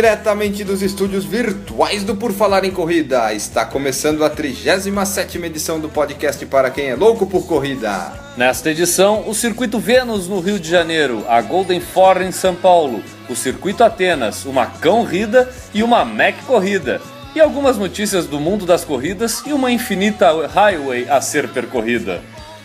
[0.00, 5.90] Diretamente dos estúdios virtuais do Por Falar em Corrida, está começando a 37ª edição do
[5.90, 8.10] podcast para quem é louco por corrida.
[8.34, 13.02] Nesta edição, o Circuito Vênus no Rio de Janeiro, a Golden Four em São Paulo,
[13.28, 16.98] o Circuito Atenas, uma Cão Rida e uma Mac Corrida.
[17.34, 22.22] E algumas notícias do mundo das corridas e uma infinita highway a ser percorrida.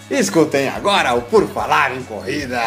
[0.10, 2.62] Escutem agora o Por Falar em Corrida.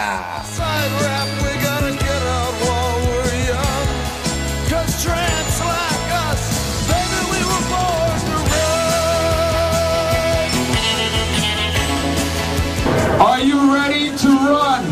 [13.21, 14.85] Are you ready to run?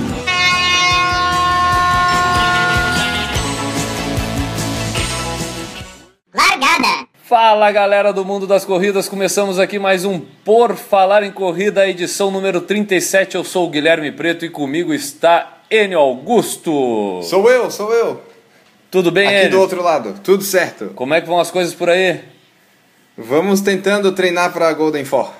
[6.34, 7.06] Largada!
[7.24, 12.30] Fala galera do mundo das corridas, começamos aqui mais um Por Falar em Corrida, edição
[12.30, 13.34] número 37.
[13.36, 17.20] Eu sou o Guilherme Preto e comigo está Enio Augusto.
[17.22, 18.22] Sou eu, sou eu.
[18.90, 19.50] Tudo bem, Aqui Enio?
[19.50, 20.92] do outro lado, tudo certo.
[20.94, 22.20] Como é que vão as coisas por aí?
[23.16, 25.30] Vamos tentando treinar para Golden Four.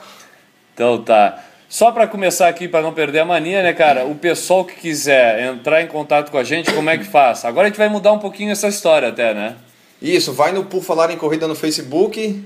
[0.75, 1.43] Então tá.
[1.69, 4.07] Só para começar aqui, para não perder a mania, né, cara?
[4.07, 7.45] O pessoal que quiser entrar em contato com a gente, como é que faz?
[7.45, 9.57] Agora a gente vai mudar um pouquinho essa história até, né?
[10.01, 12.45] Isso, vai no Por Falar em Corrida no Facebook,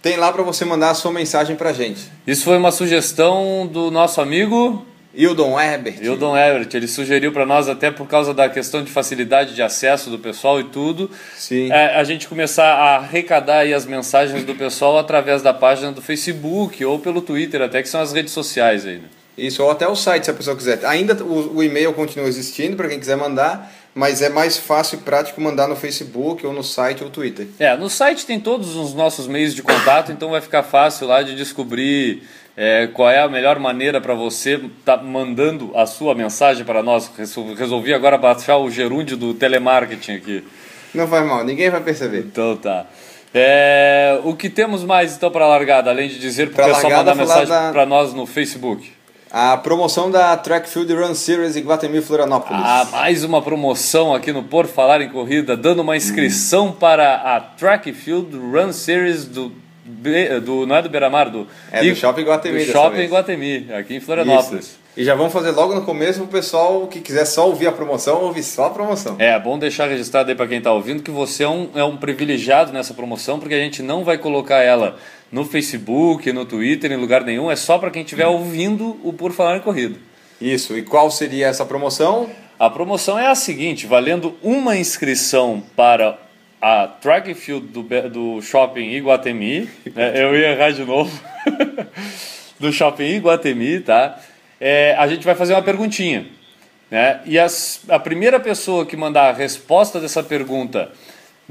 [0.00, 2.02] tem lá para você mandar a sua mensagem pra gente.
[2.26, 6.02] Isso foi uma sugestão do nosso amigo Hildon Herbert.
[6.02, 6.76] Hildon Everett.
[6.76, 10.60] Ele sugeriu para nós, até por causa da questão de facilidade de acesso do pessoal
[10.60, 11.70] e tudo, Sim.
[11.72, 16.00] é, a gente começar a arrecadar aí as mensagens do pessoal através da página do
[16.00, 19.08] Facebook ou pelo Twitter, até que são as redes sociais aí, né?
[19.36, 20.84] Isso, ou até o site, se a pessoa quiser.
[20.84, 25.02] Ainda o, o e-mail continua existindo para quem quiser mandar, mas é mais fácil e
[25.02, 27.46] prático mandar no Facebook ou no site ou Twitter.
[27.58, 31.22] É, no site tem todos os nossos meios de contato, então vai ficar fácil lá
[31.22, 32.22] de descobrir
[32.56, 37.10] é, qual é a melhor maneira para você estar mandando a sua mensagem para nós.
[37.16, 40.44] Resol- Resolvi agora baixar o gerúndio do telemarketing aqui.
[40.94, 42.18] Não faz mal, ninguém vai perceber.
[42.20, 42.86] Então tá.
[43.32, 47.14] É, o que temos mais então para largada, além de dizer para o pessoal mandar
[47.14, 48.92] mensagem da- para nós no Facebook?
[49.32, 52.60] A promoção da Track Field Run Series em Guatemi, Florianópolis.
[52.64, 57.38] Ah, mais uma promoção aqui no Por Falar em Corrida, dando uma inscrição para a
[57.40, 59.52] Track Field Run Series do,
[60.40, 63.10] do não é do Beira-Mar, do, É, do Shopping Guatemi do Shopping vez.
[63.10, 64.64] Guatemi, aqui em Florianópolis.
[64.66, 64.80] Isso.
[64.96, 68.22] E já vamos fazer logo no começo pro pessoal que quiser só ouvir a promoção,
[68.22, 69.16] ouvir só a promoção.
[69.18, 71.96] É, bom deixar registrado aí para quem está ouvindo que você é um, é um
[71.96, 74.96] privilegiado nessa promoção, porque a gente não vai colocar ela
[75.30, 79.32] no Facebook, no Twitter, em lugar nenhum, é só para quem estiver ouvindo o Por
[79.32, 79.96] Falar em Corrida.
[80.40, 82.28] Isso, e qual seria essa promoção?
[82.58, 86.18] A promoção é a seguinte: valendo uma inscrição para
[86.60, 91.10] a track field do, do Shopping Iguatemi, né, eu ia errar de novo,
[92.58, 94.18] do Shopping Iguatemi, tá?
[94.60, 96.26] É, a gente vai fazer uma perguntinha,
[96.90, 97.20] né?
[97.24, 100.90] E as- a primeira pessoa que mandar a resposta dessa pergunta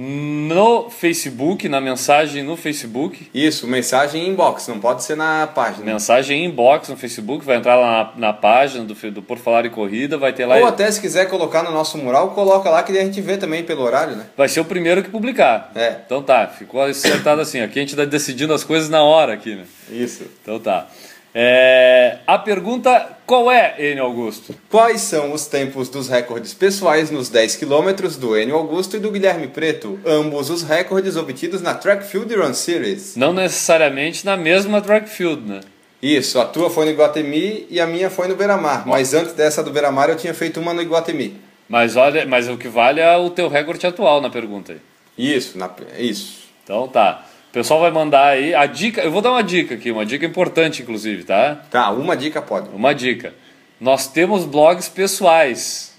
[0.01, 5.83] no Facebook, na mensagem no Facebook, Isso, mensagem em inbox, não pode ser na página.
[5.83, 9.69] mensagem inbox no Facebook, vai entrar lá na, na página do, do Por Falar em
[9.69, 10.55] Corrida, vai ter lá.
[10.55, 13.61] Ou até se quiser colocar no nosso mural, coloca lá que a gente vê também
[13.61, 14.27] pelo horário, né?
[14.37, 15.69] Vai ser o primeiro que publicar.
[15.75, 15.97] É.
[16.05, 17.59] Então tá, ficou acertado assim.
[17.59, 19.65] Aqui a gente tá decidindo as coisas na hora aqui, né?
[19.91, 20.23] Isso.
[20.41, 20.87] Então tá.
[21.33, 24.55] É, a pergunta qual é, Enio Augusto?
[24.69, 29.11] Quais são os tempos dos recordes pessoais nos 10 km do Enio Augusto e do
[29.11, 29.99] Guilherme Preto?
[30.03, 33.15] Ambos os recordes obtidos na Track Field Run Series.
[33.15, 35.59] Não necessariamente na mesma track field, né?
[36.01, 38.87] Isso, a tua foi no Iguatemi e a minha foi no Beira-Mar.
[38.87, 41.39] Mas antes dessa do Beira-Mar eu tinha feito uma no Iguatemi.
[41.67, 44.79] Mas olha, mas o que vale é o teu recorde atual na pergunta aí.
[45.15, 45.69] Isso, na,
[45.99, 46.39] isso.
[46.63, 47.25] Então tá.
[47.49, 49.01] O pessoal vai mandar aí a dica.
[49.01, 51.55] Eu vou dar uma dica aqui, uma dica importante, inclusive, tá?
[51.71, 52.69] Tá, uma dica pode.
[52.69, 53.33] Uma dica.
[53.81, 55.95] Nós temos blogs pessoais.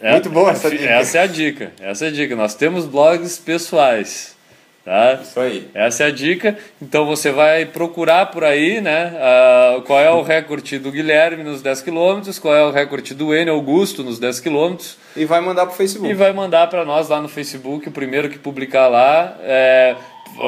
[0.00, 0.84] É- Muito boa essa dica.
[0.84, 1.72] Essa é a dica.
[1.80, 2.36] Essa é a dica.
[2.36, 4.36] Nós temos blogs pessoais.
[4.84, 5.18] Tá?
[5.20, 5.68] Isso aí.
[5.74, 6.56] Essa é a dica.
[6.80, 9.16] Então você vai procurar por aí, né?
[9.18, 13.34] ah, qual é o recorde do Guilherme nos 10 km, qual é o recorde do
[13.34, 14.76] N Augusto nos 10 km
[15.16, 16.08] E vai mandar pro Facebook.
[16.08, 17.88] e vai mandar para nós lá no Facebook.
[17.88, 19.36] O primeiro que publicar lá.
[19.40, 19.96] É,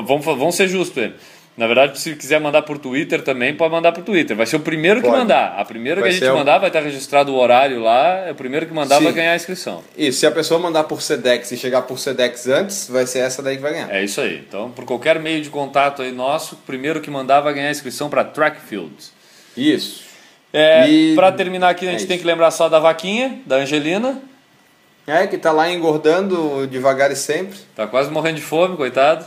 [0.07, 1.15] vamos, vamos ser justos, Enio.
[1.57, 4.37] Na verdade, se quiser mandar por Twitter também, pode mandar por Twitter.
[4.37, 5.19] Vai ser o primeiro que Pode.
[5.19, 5.57] mandar.
[5.59, 8.29] A primeira Vai que a gente o- mandar vai estar registrado o horário lá.
[8.29, 9.05] É o primeiro que mandar Sim.
[9.05, 9.83] vai ganhar a inscrição.
[9.97, 13.43] Isso, se a pessoa mandar por Sedex e chegar por Sedex antes, vai ser essa
[13.43, 13.93] daí que vai ganhar.
[13.93, 14.37] É isso aí.
[14.49, 17.73] Então, por qualquer meio de contato aí nosso, o primeiro que mandar vai ganhar a
[17.73, 19.13] inscrição para Track Fields.
[19.57, 20.05] Isso.
[20.53, 23.57] É, E- Para terminar aqui, a gente é tem que lembrar só da vaquinha, da
[23.57, 24.23] Angelina.
[25.09, 27.59] É, que tá lá engordando devagar e sempre.
[27.75, 29.27] Tá quase morrendo de fome, coitado.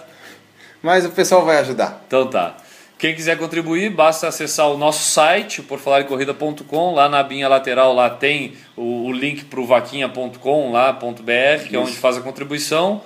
[0.82, 2.04] Mas o pessoal vai ajudar.
[2.08, 2.58] Então tá.
[3.02, 6.94] Quem quiser contribuir, basta acessar o nosso site, porfalaremcorrida.com.
[6.94, 11.68] Lá na abinha lateral lá tem o, o link para o vaquinha.com, lá, ponto .br,
[11.68, 13.02] que é onde faz a contribuição.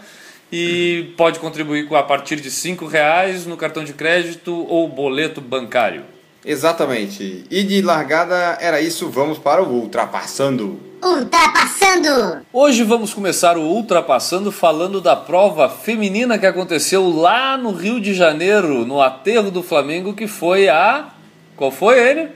[0.51, 5.39] E pode contribuir com a partir de R$ reais no cartão de crédito ou boleto
[5.39, 6.03] bancário.
[6.43, 7.45] Exatamente.
[7.49, 10.77] E de largada era isso, vamos para o ultrapassando.
[11.05, 12.41] Ultrapassando!
[12.51, 18.11] Hoje vamos começar o Ultrapassando falando da prova feminina que aconteceu lá no Rio de
[18.11, 21.09] Janeiro, no aterro do Flamengo, que foi a.
[21.55, 22.29] Qual foi ele?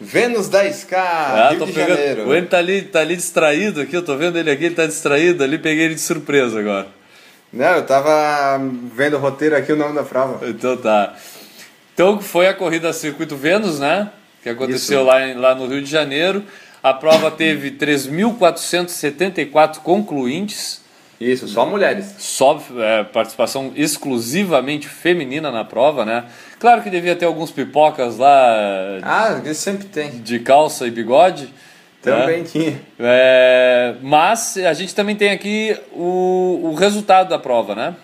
[0.00, 2.28] Vênus 10K, Ah, Rio tô de pegando- Janeiro.
[2.28, 4.86] O ele tá ali, tá ali distraído aqui, eu tô vendo ele aqui, ele tá
[4.86, 6.86] distraído ali, peguei ele de surpresa agora.
[7.52, 8.58] Não, eu tava
[8.96, 10.48] vendo o roteiro aqui, o nome da prova.
[10.48, 11.14] Então tá.
[11.92, 14.10] Então foi a corrida Circuito Vênus, né?
[14.42, 15.06] Que aconteceu Isso.
[15.08, 15.18] lá,
[15.50, 16.42] lá no Rio de Janeiro.
[16.84, 20.82] A prova teve 3.474 concluintes.
[21.18, 22.14] Isso, só mulheres.
[22.18, 26.26] só é, participação exclusivamente feminina na prova, né?
[26.60, 30.10] Claro que devia ter alguns pipocas lá Ah, isso sempre tem.
[30.10, 31.48] de calça e bigode.
[32.02, 32.46] Também né?
[32.52, 32.78] tinha.
[32.98, 37.96] É, mas a gente também tem aqui o, o resultado da prova, né?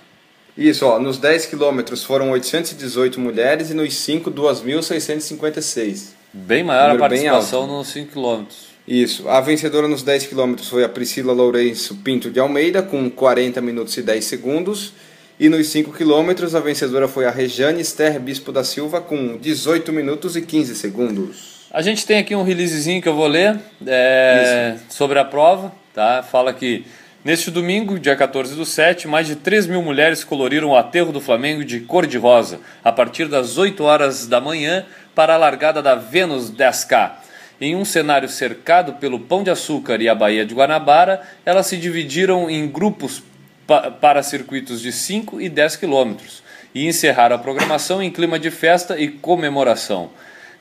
[0.56, 6.12] Isso, ó, nos 10 quilômetros foram 818 mulheres e nos 5, 2.656.
[6.32, 8.69] Bem maior a Número bem participação nos 5 km.
[8.91, 13.61] Isso, a vencedora nos 10 quilômetros foi a Priscila Lourenço Pinto de Almeida, com 40
[13.61, 14.93] minutos e 10 segundos.
[15.39, 19.93] E nos 5 quilômetros, a vencedora foi a Rejane Esther Bispo da Silva, com 18
[19.93, 21.69] minutos e 15 segundos.
[21.71, 26.25] A gente tem aqui um releasezinho que eu vou ler é, sobre a prova, tá?
[26.25, 26.85] Fala que
[27.25, 31.21] neste domingo, dia 14 do 7, mais de 3 mil mulheres coloriram o aterro do
[31.21, 34.85] Flamengo de cor de rosa, a partir das 8 horas da manhã,
[35.15, 37.19] para a largada da Vênus 10K.
[37.61, 41.77] Em um cenário cercado pelo Pão de Açúcar e a Baía de Guanabara, elas se
[41.77, 43.23] dividiram em grupos
[43.67, 46.43] pa- para circuitos de 5 e 10 quilômetros
[46.75, 50.11] e encerraram a programação em clima de festa e comemoração.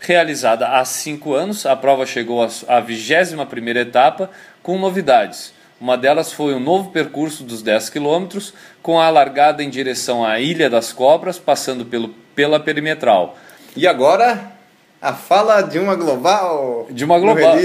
[0.02, 4.30] Realizada há cinco anos, a prova chegou à su- à 21ª etapa
[4.62, 5.54] com novidades.
[5.80, 10.38] Uma delas foi um novo percurso dos 10 quilômetros, com a largada em direção à
[10.40, 13.38] Ilha das Cobras, passando pelo, pela perimetral.
[13.78, 14.52] E agora,
[15.02, 16.88] a fala de uma global.
[16.90, 17.56] De uma global.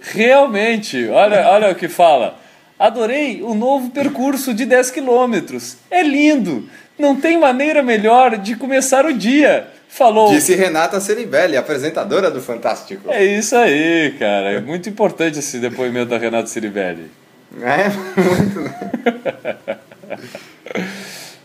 [0.00, 2.38] Realmente, olha, olha o que fala.
[2.78, 5.76] Adorei o novo percurso de 10 quilômetros.
[5.90, 6.68] É lindo.
[6.98, 9.68] Não tem maneira melhor de começar o dia.
[9.88, 10.30] Falou.
[10.30, 13.10] Disse Renata Ceribelli, apresentadora do Fantástico.
[13.10, 14.52] É isso aí, cara.
[14.52, 17.10] É muito importante esse depoimento da Renata Ciribelli.
[17.60, 17.88] É,
[18.20, 19.78] muito, né?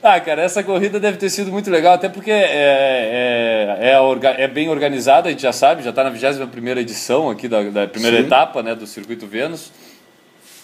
[0.08, 4.36] Ah, cara, essa corrida deve ter sido muito legal, até porque é, é, é, orga-
[4.38, 7.88] é bem organizada, a gente já sabe, já está na 21ª edição aqui da, da
[7.88, 8.28] primeira Sim.
[8.28, 9.72] etapa né, do Circuito Vênus.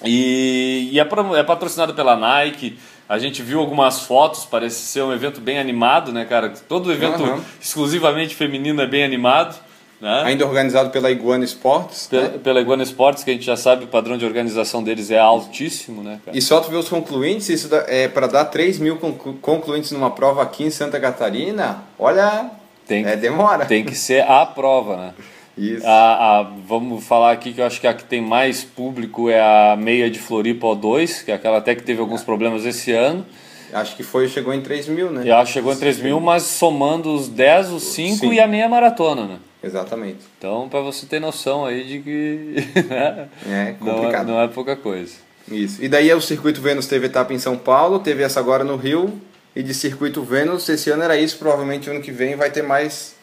[0.05, 1.07] E, e é,
[1.39, 2.77] é patrocinado pela Nike.
[3.09, 6.53] A gente viu algumas fotos, parece ser um evento bem animado, né, cara?
[6.69, 7.43] Todo evento Aham.
[7.59, 9.59] exclusivamente feminino é bem animado,
[10.01, 10.23] né?
[10.25, 12.07] Ainda organizado pela Iguana Sports.
[12.09, 12.29] Pe- né?
[12.43, 16.01] Pela Iguana Sports, que a gente já sabe, o padrão de organização deles é altíssimo,
[16.03, 16.35] né, cara?
[16.35, 19.91] E só tu ver os concluintes, isso dá- é para dar 3 mil conclu- concluintes
[19.91, 22.49] numa prova aqui em Santa Catarina, olha,
[22.87, 23.65] Tem, é demora.
[23.65, 25.13] tem que ser a prova, né?
[25.57, 25.85] Isso.
[25.85, 29.39] A, a- vamos falar aqui que eu acho que a que tem mais público é
[29.39, 33.25] a meia de Floripa O2, que é aquela até que teve alguns problemas esse ano.
[33.73, 35.23] Acho que foi, chegou em 3 mil, né?
[35.25, 38.33] E acho que chegou em 3 mil, mas somando os 10, os 5 Sim.
[38.33, 39.35] e a meia maratona, né?
[39.63, 40.19] Exatamente.
[40.37, 42.55] Então, para você ter noção aí de que
[42.89, 43.29] né?
[43.45, 44.27] É não, é, complicado.
[44.27, 45.13] não é pouca coisa.
[45.51, 45.83] Isso.
[45.83, 49.21] E daí o Circuito Vênus teve etapa em São Paulo, teve essa agora no Rio,
[49.55, 53.15] e de Circuito Vênus, esse ano era isso, provavelmente ano que vem vai ter mais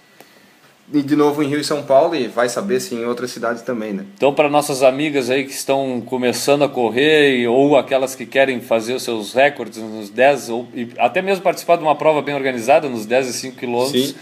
[0.93, 3.63] e de novo em Rio e São Paulo, e vai saber se em outras cidades
[3.63, 4.07] também, né?
[4.15, 8.95] Então, para nossas amigas aí que estão começando a correr, ou aquelas que querem fazer
[8.95, 12.89] os seus recordes nos 10, ou e até mesmo participar de uma prova bem organizada,
[12.89, 14.15] nos 10 e 5 quilômetros, Sim.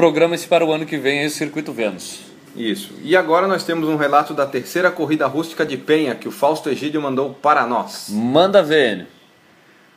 [0.00, 2.20] Programa-se para o ano que vem aí o Circuito Vênus.
[2.56, 2.94] Isso.
[3.02, 6.70] E agora nós temos um relato da terceira corrida rústica de Penha, que o Fausto
[6.70, 8.06] Egídio mandou para nós.
[8.08, 9.06] Manda ver.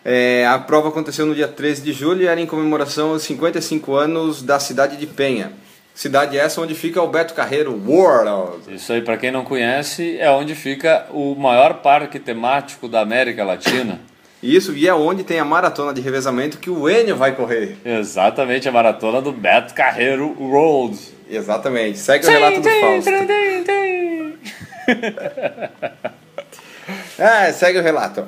[0.03, 3.95] É, a prova aconteceu no dia 13 de julho e era em comemoração aos 55
[3.95, 5.53] anos da cidade de Penha.
[5.95, 8.75] Cidade essa onde fica o Beto Carreiro World.
[8.75, 13.45] Isso aí, para quem não conhece, é onde fica o maior parque temático da América
[13.45, 14.01] Latina.
[14.43, 17.77] Isso, e é onde tem a maratona de revezamento que o Enio vai correr.
[17.85, 20.99] Exatamente, a maratona do Beto Carreiro Road.
[21.29, 21.97] Exatamente.
[21.97, 23.09] Segue o relato do Fausto.
[27.17, 28.25] É, segue o relato.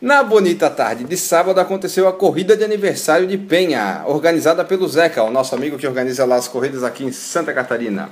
[0.00, 5.22] Na bonita tarde de sábado aconteceu a corrida de aniversário de Penha, organizada pelo Zeca,
[5.22, 8.10] o nosso amigo que organiza lá as corridas aqui em Santa Catarina.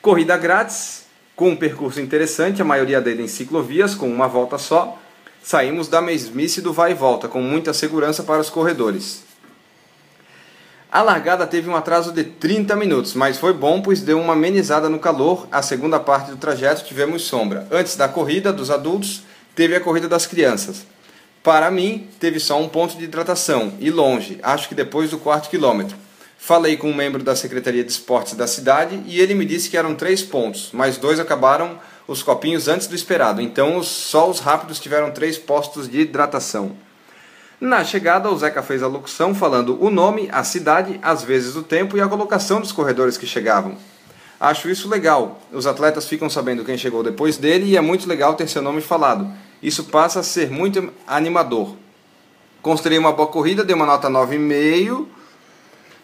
[0.00, 1.04] Corrida grátis,
[1.36, 4.98] com um percurso interessante, a maioria dele em ciclovias, com uma volta só.
[5.42, 9.24] Saímos da mesmice do vai e volta, com muita segurança para os corredores.
[10.90, 14.88] A largada teve um atraso de 30 minutos, mas foi bom pois deu uma amenizada
[14.88, 15.48] no calor.
[15.50, 17.66] A segunda parte do trajeto tivemos sombra.
[17.70, 19.22] Antes da corrida dos adultos,
[19.54, 20.86] teve a corrida das crianças.
[21.42, 25.50] Para mim, teve só um ponto de hidratação e longe, acho que depois do quarto
[25.50, 25.96] quilômetro.
[26.38, 29.76] Falei com um membro da Secretaria de Esportes da cidade e ele me disse que
[29.76, 34.80] eram três pontos, mas dois acabaram os copinhos antes do esperado, então só os rápidos
[34.80, 36.76] tiveram três postos de hidratação.
[37.60, 41.62] Na chegada, o Zeca fez a locução falando o nome, a cidade, às vezes o
[41.62, 43.76] tempo e a colocação dos corredores que chegavam.
[44.40, 45.40] Acho isso legal.
[45.52, 48.80] Os atletas ficam sabendo quem chegou depois dele e é muito legal ter seu nome
[48.80, 49.30] falado.
[49.62, 51.76] Isso passa a ser muito animador.
[52.60, 55.06] Considerei uma boa corrida, dei uma nota 9,5.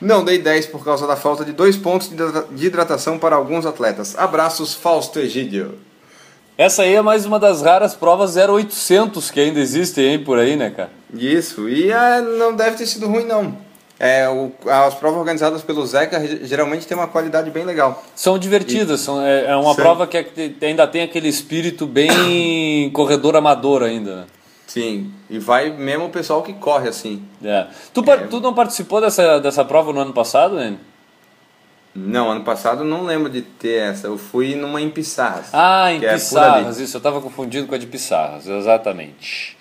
[0.00, 4.16] Não dei 10 por causa da falta de dois pontos de hidratação para alguns atletas.
[4.16, 5.87] Abraços, Fausto Egídio.
[6.58, 10.56] Essa aí é mais uma das raras provas 0800 que ainda existem hein, por aí,
[10.56, 10.90] né, cara?
[11.14, 13.56] Isso, e é, não deve ter sido ruim não.
[14.00, 18.02] É, o- as provas organizadas pelo Zeca ge- geralmente tem uma qualidade bem legal.
[18.14, 19.76] São divertidas, são, é, é uma Sim.
[19.80, 20.26] prova que é-
[20.66, 24.24] ainda tem aquele espírito bem corredor amador ainda, né?
[24.66, 27.22] Sim, e vai mesmo o pessoal que corre assim.
[27.42, 27.66] É.
[27.94, 30.74] Tu, par- tu não participou dessa, dessa prova no ano passado, né?
[31.94, 34.06] Não, ano passado eu não lembro de ter essa.
[34.06, 35.48] Eu fui numa em Pissarras.
[35.52, 39.56] Ah, em é Pissarras, isso, eu estava confundindo com a de Pissarras, exatamente.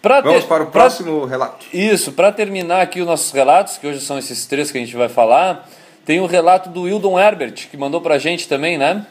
[0.00, 1.66] Pra Vamos ter- para o pra- próximo relato.
[1.72, 4.94] Isso, para terminar aqui os nossos relatos, que hoje são esses três que a gente
[4.94, 5.68] vai falar,
[6.04, 9.04] tem o relato do Wildon Herbert, que mandou pra gente também, né?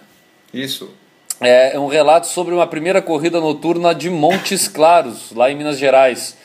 [0.54, 0.90] Isso.
[1.42, 6.38] É um relato sobre uma primeira corrida noturna de Montes Claros, lá em Minas Gerais.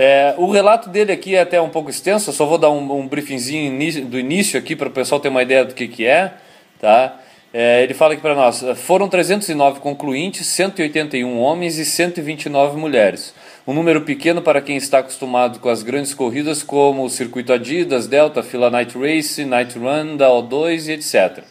[0.00, 3.08] É, o relato dele aqui é até um pouco extenso, só vou dar um, um
[3.08, 6.34] briefingzinho do início aqui para o pessoal ter uma ideia do que, que é.
[6.80, 7.18] Tá?
[7.52, 13.34] É, ele fala aqui para nós: foram 309 concluintes, 181 homens e 129 mulheres.
[13.66, 18.06] Um número pequeno para quem está acostumado com as grandes corridas como o Circuito Adidas,
[18.06, 21.42] Delta, Fila Night Race, Night Run, da O2 e etc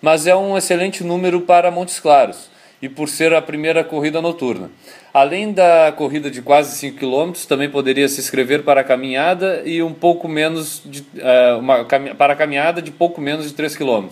[0.00, 2.50] mas é um excelente número para Montes Claros
[2.86, 4.70] e por ser a primeira corrida noturna.
[5.12, 9.82] Além da corrida de quase 5 km, também poderia se inscrever para a caminhada e
[9.82, 11.84] um pouco menos de, eh, uma,
[12.16, 14.06] para a caminhada de pouco menos de 3 km.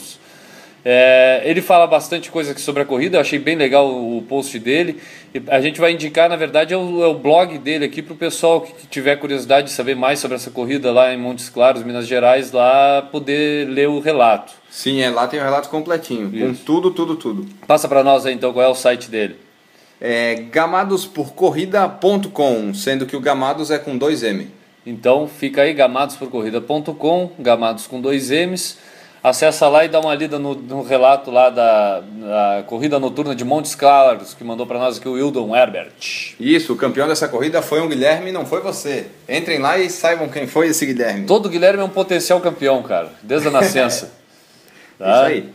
[0.85, 4.59] É, ele fala bastante coisa aqui sobre a corrida, eu achei bem legal o post
[4.59, 5.01] dele.
[5.49, 8.17] A gente vai indicar, na verdade, é o, é o blog dele aqui para o
[8.17, 12.07] pessoal que, tiver curiosidade de saber mais sobre essa corrida lá em Montes Claros, Minas
[12.07, 14.53] Gerais, lá poder ler o relato.
[14.71, 17.47] Sim, é, lá tem o relato completinho, com tudo, tudo, tudo.
[17.67, 19.37] Passa para nós aí então qual é o site dele.
[19.99, 24.49] É gamadosporcorrida.com, sendo que o Gamados é com dois M.
[24.85, 28.77] Então fica aí gamadosporcorrida.com, gamados com dois M's.
[29.25, 33.43] Acessa lá e dá uma lida no, no relato lá da, da corrida noturna de
[33.43, 36.35] Montes Claros, que mandou para nós aqui o Wildon Herbert.
[36.39, 39.07] Isso, o campeão dessa corrida foi um Guilherme, não foi você.
[39.27, 41.25] Entrem lá e saibam quem foi esse Guilherme.
[41.25, 44.13] Todo Guilherme é um potencial campeão, cara, desde a nascença.
[44.97, 45.11] Tá?
[45.11, 45.49] Isso aí.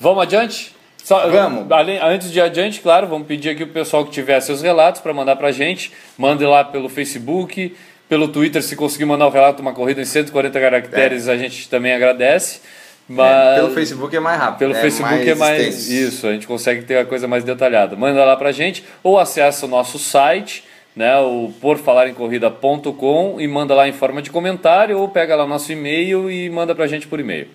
[0.00, 0.74] Vamos adiante?
[1.04, 1.70] Só- Vamos.
[1.72, 5.12] além- antes de adiante, claro, vamos pedir aqui o pessoal que tiver seus relatos para
[5.12, 5.92] mandar pra gente.
[6.16, 7.76] Mande lá pelo Facebook,
[8.08, 11.68] pelo Twitter, se conseguir mandar o relato de uma corrida em 140 caracteres, a gente
[11.68, 12.60] também agradece.
[13.08, 14.58] Mas É, pelo Facebook é mais rápido.
[14.58, 15.92] pelo Facebook é mais extenso.
[15.92, 17.96] isso, a gente consegue ter a coisa mais detalhada.
[17.96, 20.62] Manda lá pra gente ou acessa o nosso site,
[20.94, 26.30] né, o porfalarencorrida.com e manda lá em forma de comentário ou pega lá nosso e-mail
[26.30, 27.48] e manda pra gente por e-mail.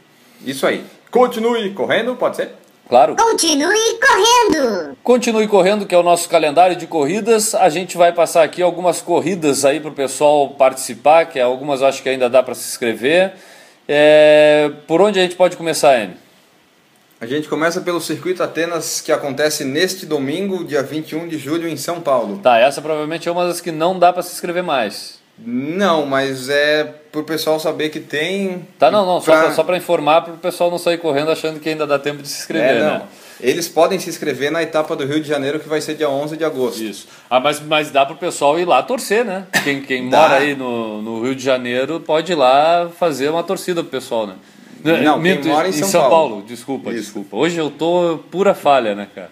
[0.46, 0.84] Isso aí.
[1.12, 2.50] Continue correndo, pode ser?
[2.90, 3.16] Claro.
[3.16, 4.98] Continue correndo!
[5.04, 7.56] Continue correndo, que é o nosso calendário de corridas.
[7.56, 11.88] A gente vai passar aqui algumas corridas aí para o pessoal participar, que algumas eu
[11.88, 13.34] acho que ainda dá para se inscrever.
[13.88, 16.16] É, Por onde a gente pode começar, Enio?
[17.20, 21.78] A gente começa pelo Circuito Atenas, que acontece neste domingo, dia 21 de julho, em
[21.78, 22.40] São Paulo.
[22.44, 25.20] Tá, essa provavelmente é uma das que não dá para se inscrever mais.
[25.38, 28.68] Não, mas é pro pessoal saber que tem.
[28.78, 31.70] Tá, não, não, Pra- só para informar para o pessoal não sair correndo achando que
[31.70, 32.94] ainda dá tempo de se inscrever, É, não.
[33.00, 33.02] né?
[33.44, 36.38] Eles podem se inscrever na etapa do Rio de Janeiro, que vai ser dia 11
[36.38, 36.82] de agosto.
[36.82, 37.08] Isso.
[37.30, 39.46] Ah, mas, mas dá pro pessoal ir lá torcer, né?
[39.66, 43.84] Quem, quem mora aí no, no Rio de Janeiro pode ir lá fazer uma torcida
[43.84, 44.36] pro pessoal, né?
[44.84, 46.10] Não, quem Minto, mora em São Paulo.
[46.10, 46.46] Paulo.
[46.48, 47.02] Desculpa, Isso.
[47.02, 47.36] desculpa.
[47.36, 49.30] Hoje eu tô pura falha, né, cara?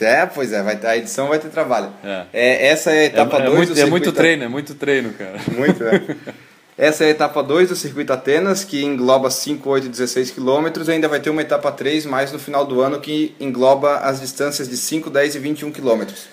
[0.00, 1.90] É, pois é, vai, a edição vai ter trabalho.
[2.32, 2.68] É.
[2.68, 5.12] essa é a É, etapa é 2 muito, do é muito treino, é muito treino,
[5.12, 5.38] cara.
[5.48, 6.16] Muito, né?
[6.80, 10.88] Essa é a etapa 2 do Circuito Atenas, que engloba 5, 8 e 16 quilômetros.
[10.88, 14.22] E ainda vai ter uma etapa 3 mais no final do ano, que engloba as
[14.22, 16.26] distâncias de 5, 10 e 21 quilômetros.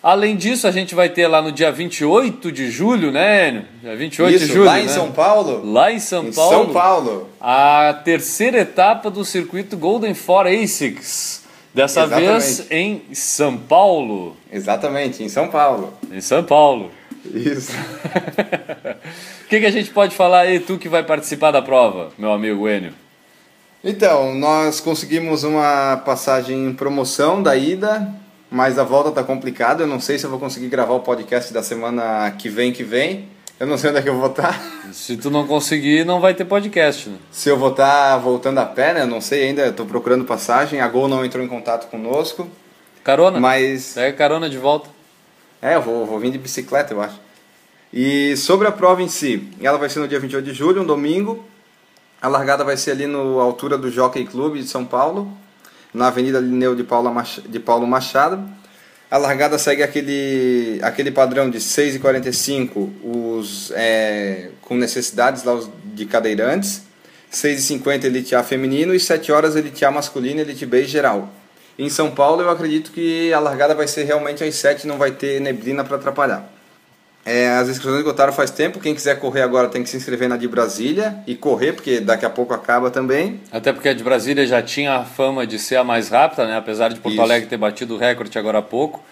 [0.02, 3.64] Além disso, a gente vai ter lá no dia 28 de julho, né, Enio?
[3.82, 4.64] Dia 28 Isso, de julho.
[4.64, 4.88] lá em né?
[4.88, 5.72] São Paulo.
[5.72, 6.64] Lá em São em Paulo.
[6.64, 7.30] São Paulo.
[7.40, 11.44] A terceira etapa do circuito Golden Four ASICS.
[11.74, 12.28] Dessa Exatamente.
[12.30, 14.36] vez em São Paulo.
[14.50, 15.92] Exatamente, em São Paulo.
[16.10, 16.90] Em São Paulo.
[17.34, 17.72] Isso.
[19.46, 22.32] O que, que a gente pode falar aí, tu que vai participar da prova, meu
[22.32, 22.92] amigo Enio?
[23.84, 28.12] Então, nós conseguimos uma passagem em promoção da ida,
[28.50, 29.82] mas a volta tá complicada.
[29.82, 32.82] Eu não sei se eu vou conseguir gravar o podcast da semana que vem que
[32.82, 33.28] vem.
[33.58, 34.60] Eu não sei onde é que eu vou estar.
[34.92, 37.16] Se tu não conseguir, não vai ter podcast, né?
[37.30, 39.00] Se eu vou estar voltando a pé, né?
[39.00, 39.72] Eu não sei ainda.
[39.72, 40.78] Tô procurando passagem.
[40.78, 42.46] A Gol não entrou em contato conosco.
[43.02, 43.40] Carona?
[43.40, 44.90] Mas Pega carona de volta.
[45.62, 47.18] É, eu vou, vou vir de bicicleta, eu acho.
[47.92, 50.84] E sobre a prova em si, ela vai ser no dia 28 de julho, um
[50.84, 51.42] domingo.
[52.20, 55.30] A largada vai ser ali na altura do Jockey Club de São Paulo,
[55.96, 58.42] na Avenida Lineu de Paulo, Mach- de Paulo Machado.
[59.10, 65.58] A largada segue aquele, aquele padrão de 6h45 os, é, com necessidades lá
[65.94, 66.82] de cadeirantes,
[67.32, 71.30] 6h50 Elite A feminino e 7 horas Elite A masculino e Elite B geral.
[71.78, 75.12] Em São Paulo eu acredito que a largada vai ser realmente às 7 não vai
[75.12, 76.50] ter neblina para atrapalhar.
[77.26, 78.78] É, as inscrições esgotaram faz tempo.
[78.78, 82.24] Quem quiser correr agora tem que se inscrever na de Brasília e correr, porque daqui
[82.24, 83.40] a pouco acaba também.
[83.50, 86.56] Até porque a de Brasília já tinha a fama de ser a mais rápida, né?
[86.56, 87.22] Apesar de Porto Isso.
[87.22, 89.02] Alegre ter batido o recorde agora há pouco.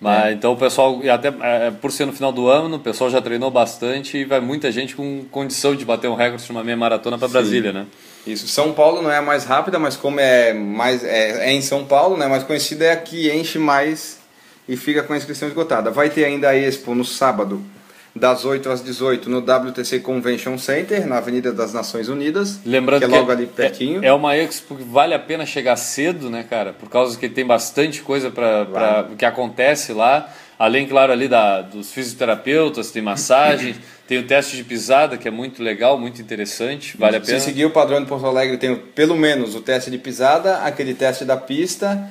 [0.00, 3.10] Mas então o pessoal, e até é, por ser no final do ano, o pessoal
[3.10, 6.62] já treinou bastante e vai muita gente com condição de bater um recorde de uma
[6.62, 7.86] meia maratona para Brasília, né?
[8.26, 8.46] Isso.
[8.46, 11.84] São Paulo não é a mais rápida, mas como é mais é, é em São
[11.84, 12.26] Paulo, né?
[12.26, 14.18] Mais conhecida é a que enche mais
[14.68, 15.90] e fica com a inscrição esgotada.
[15.90, 17.62] Vai ter ainda a Expo no sábado,
[18.14, 23.06] das 8 às 18 no WTC Convention Center, na Avenida das Nações Unidas, Lembrando que
[23.06, 24.04] é que, logo ali pertinho.
[24.04, 26.72] É, é uma expo que vale a pena chegar cedo, né, cara?
[26.72, 29.16] Por causa que tem bastante coisa para Claro.
[29.16, 30.32] que acontece lá.
[30.56, 33.74] Além, claro, ali da, dos fisioterapeutas, tem massagem,
[34.06, 37.40] tem o teste de pisada, que é muito legal, muito interessante, vale a pena.
[37.40, 40.94] Se seguir o padrão de Porto Alegre, tem pelo menos o teste de pisada, aquele
[40.94, 42.08] teste da pista,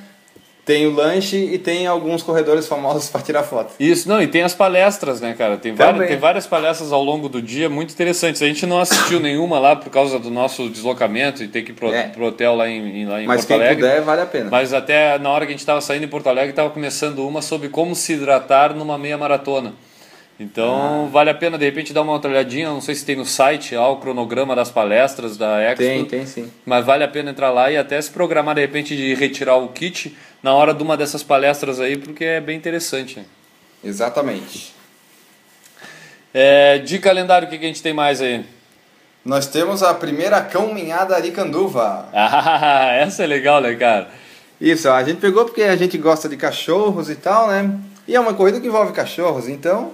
[0.64, 3.72] tem o lanche e tem alguns corredores famosos para tirar foto.
[3.78, 5.56] Isso, não, e tem as palestras, né, cara?
[5.56, 8.40] Tem, várias, tem várias palestras ao longo do dia muito interessantes.
[8.42, 11.74] A gente não assistiu nenhuma lá por causa do nosso deslocamento e ter que ir
[11.74, 12.04] pro, É.
[12.08, 13.76] pro hotel lá em, em- lá em Mas Porto quem Alegre.
[13.76, 14.50] puder, vale a pena.
[14.50, 17.42] Mas até na hora que a gente estava saindo em Porto Alegre, estava começando uma
[17.42, 19.72] sobre como se hidratar numa meia maratona.
[20.38, 22.68] Então, vale a pena de repente dar uma outra olhadinha.
[22.68, 25.78] Não sei se tem no site lá o cronograma das palestras da Expo.
[25.78, 26.50] Tem, tem sim.
[26.66, 29.68] Mas vale a pena entrar lá e até se programar de repente de retirar o
[29.68, 33.20] kit na hora de uma dessas palestras aí, porque é bem interessante.
[33.20, 33.24] né?
[33.84, 34.74] Exatamente.
[36.32, 38.44] É, de calendário, o que, que a gente tem mais aí?
[39.24, 42.08] Nós temos a primeira caminhada Aricanduva.
[42.12, 44.08] Ah, essa é legal, né, cara?
[44.60, 47.70] Isso, a gente pegou porque a gente gosta de cachorros e tal, né?
[48.06, 49.92] E é uma corrida que envolve cachorros, então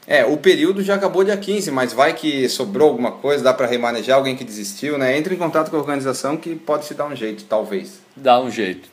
[0.06, 3.66] É, o período já acabou dia 15, mas vai que sobrou alguma coisa, dá para
[3.66, 5.16] remanejar alguém que desistiu, né?
[5.16, 8.00] Entre em contato com a organização que pode se dar um jeito, talvez.
[8.16, 8.88] Dá um jeito.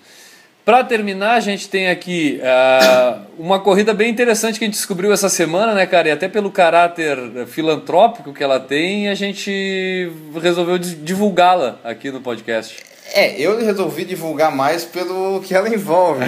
[0.70, 5.12] Para terminar, a gente tem aqui ah, uma corrida bem interessante que a gente descobriu
[5.12, 6.10] essa semana, né, cara?
[6.10, 12.78] E até pelo caráter filantrópico que ela tem, a gente resolveu divulgá-la aqui no podcast.
[13.16, 16.24] É, eu resolvi divulgar mais pelo que ela envolve.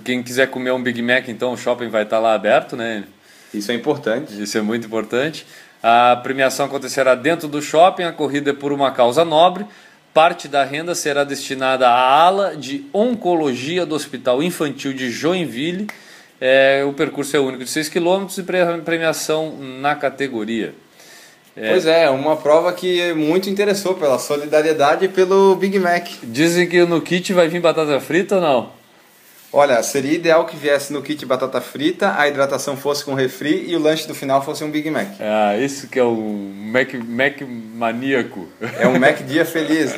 [0.04, 3.04] Quem quiser comer um Big Mac, então o shopping vai estar lá aberto, né?
[3.54, 4.42] Isso é importante.
[4.42, 5.46] Isso é muito importante.
[5.82, 9.64] A premiação acontecerá dentro do shopping, a corrida é por uma causa nobre.
[10.16, 15.88] Parte da renda será destinada à ala de oncologia do Hospital Infantil de Joinville.
[16.40, 20.72] É, o percurso é único de 6 km e pre- premiação na categoria.
[21.54, 26.08] Pois é, uma prova que muito interessou pela solidariedade e pelo Big Mac.
[26.22, 28.75] Dizem que no kit vai vir batata frita ou não?
[29.52, 33.74] Olha, seria ideal que viesse no kit batata frita, a hidratação fosse com refri e
[33.76, 35.06] o lanche do final fosse um Big Mac.
[35.20, 37.40] Ah, isso que é o Mac, Mac
[37.74, 38.48] maníaco.
[38.78, 39.94] É um Mac Dia Feliz.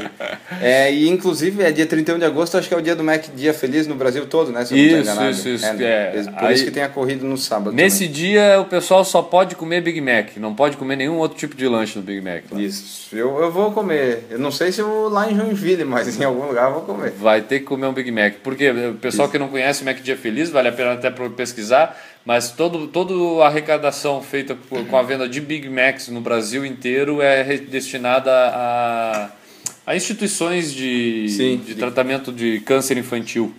[0.61, 3.25] É, e inclusive é dia 31 de agosto, acho que é o dia do Mac
[3.35, 4.65] Dia Feliz no Brasil todo, né?
[4.65, 5.31] Se eu não Isso, enganado.
[5.31, 6.23] isso, isso, É, é.
[6.25, 7.73] Por Aí- isso que tem a corrida no sábado.
[7.75, 11.57] Nesse dia o pessoal só pode comer Big Mac, não pode comer nenhum outro tipo
[11.57, 12.45] de lanche no Big Mac.
[12.49, 12.65] também.
[12.65, 13.09] Isso.
[13.17, 14.25] Eu, eu vou comer.
[14.31, 16.83] Eu não sei se eu vou lá em Joinville, mas em algum lugar eu vou
[16.83, 17.11] comer.
[17.19, 18.35] Vai ter que comer um Big Mac.
[18.43, 21.99] Porque o pessoal que não conhece o Mac Dia Feliz, vale a pena até pesquisar,
[22.25, 26.65] mas todo, toda a arrecadação feita por- com a venda de Big Macs no Brasil
[26.67, 29.31] inteiro é destinada a,
[29.87, 31.57] a instituições de, Sim.
[31.65, 33.55] de tratamento de câncer infantil.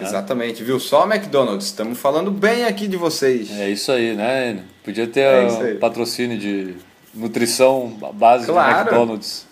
[0.00, 0.80] Exatamente, viu?
[0.80, 1.66] Só McDonald's.
[1.66, 3.48] Estamos falando bem aqui de vocês.
[3.58, 4.58] É isso aí, né?
[4.84, 6.74] Podia ter É patrocínio de
[7.14, 8.74] nutrição base Claro.
[8.74, 9.46] de McDonald's.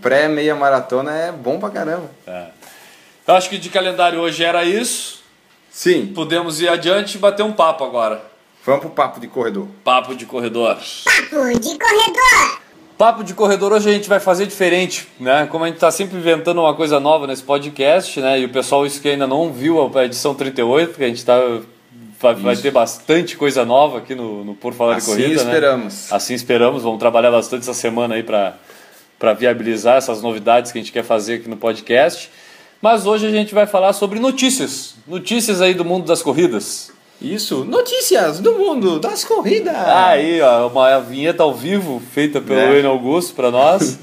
[0.00, 2.10] Pré-meia maratona é bom pra caramba.
[3.26, 5.22] Eu acho que de calendário hoje era isso.
[5.70, 8.22] Sim, Podemos ir adiante e bater um papo agora.
[8.64, 9.66] vamos pro papo de corredor.
[9.82, 10.76] Papo de corredor.
[11.04, 12.60] Papo de corredor.
[12.96, 15.48] Papo de corredor hoje a gente vai fazer diferente, né?
[15.50, 18.38] Como a gente está sempre inventando uma coisa nova nesse podcast, né?
[18.38, 21.40] E o pessoal isso que ainda não viu a edição 38, que a gente tá
[22.20, 25.94] vai, vai ter bastante coisa nova aqui no, no Por Falar Assim de Corrida, esperamos.
[26.10, 26.16] né?
[26.16, 26.82] Assim esperamos.
[26.84, 28.56] Vamos trabalhar bastante essa semana aí para
[29.18, 32.30] para viabilizar essas novidades que a gente quer fazer aqui no podcast.
[32.84, 36.92] Mas hoje a gente vai falar sobre notícias, notícias aí do mundo das corridas.
[37.18, 39.74] Isso, notícias do mundo das corridas.
[39.74, 42.76] Aí, ó, uma vinheta ao vivo feita pelo?
[42.76, 43.98] Enio Augusto para nós.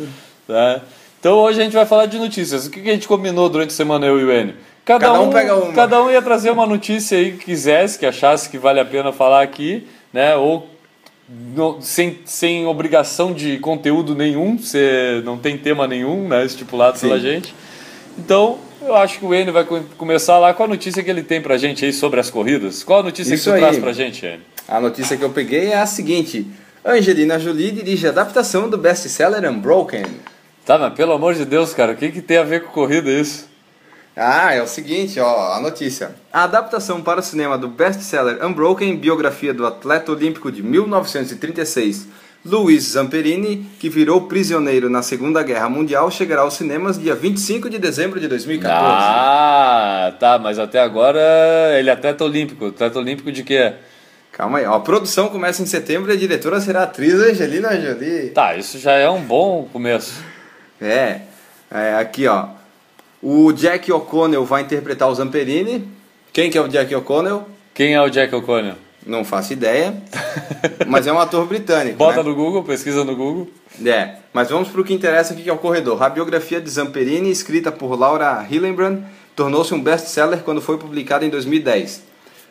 [0.47, 0.81] tá?
[1.19, 2.65] Então hoje a gente vai falar de notícias.
[2.65, 4.55] O que a gente combinou durante a semana, eu e o Enio?
[4.83, 5.73] Cada um pega uma.
[5.73, 9.11] Cada um ia trazer uma notícia aí que quisesse, que achasse que vale a pena
[9.13, 10.35] falar aqui, né?
[10.35, 10.67] Ou
[11.29, 16.43] no- sem, sem obrigação de conteúdo nenhum, você não tem tema nenhum, né?
[16.43, 17.09] Estipulado Sim.
[17.09, 17.53] pela gente.
[18.17, 21.23] Então, eu acho que o Enio vai co- começar lá com a notícia que ele
[21.23, 22.83] tem pra gente aí sobre as corridas.
[22.83, 23.61] Qual a notícia Isso que tu aí.
[23.61, 24.41] traz pra gente, Enio?
[24.67, 26.45] A notícia que eu peguei é a seguinte:
[26.85, 30.05] Angelina Jolie dirige a adaptação do best-seller Unbroken.
[30.65, 33.09] Tá, mas pelo amor de Deus, cara, o que, que tem a ver com corrida
[33.09, 33.49] isso?
[34.15, 36.11] Ah, é o seguinte, ó, a notícia.
[36.31, 42.07] A adaptação para o cinema do best-seller Unbroken, biografia do atleta olímpico de 1936,
[42.43, 47.77] Luiz Zamperini, que virou prisioneiro na Segunda Guerra Mundial, chegará aos cinemas dia 25 de
[47.77, 48.83] dezembro de 2014.
[48.83, 51.19] Ah, tá, mas até agora
[51.77, 52.65] ele é atleta olímpico.
[52.65, 53.73] Atleta olímpico de quê?
[54.31, 57.79] Calma aí, ó, a produção começa em setembro e a diretora será a atriz Angelina
[57.79, 58.29] Jolie.
[58.29, 60.23] Tá, isso já é um bom começo.
[60.81, 61.21] É,
[61.69, 62.47] é, aqui ó.
[63.21, 65.87] O Jack O'Connell vai interpretar o Zamperini.
[66.33, 67.47] Quem que é o Jack O'Connell?
[67.71, 68.77] Quem é o Jack O'Connell?
[69.05, 69.95] Não faço ideia.
[70.87, 71.97] mas é um ator britânico.
[71.97, 72.29] Bota né?
[72.29, 73.49] no Google, pesquisa no Google.
[73.83, 76.01] É, mas vamos para o que interessa aqui, que é o corredor.
[76.03, 79.03] A biografia de Zamperini, escrita por Laura Hillenbrand,
[79.35, 82.03] tornou-se um best-seller quando foi publicada em 2010.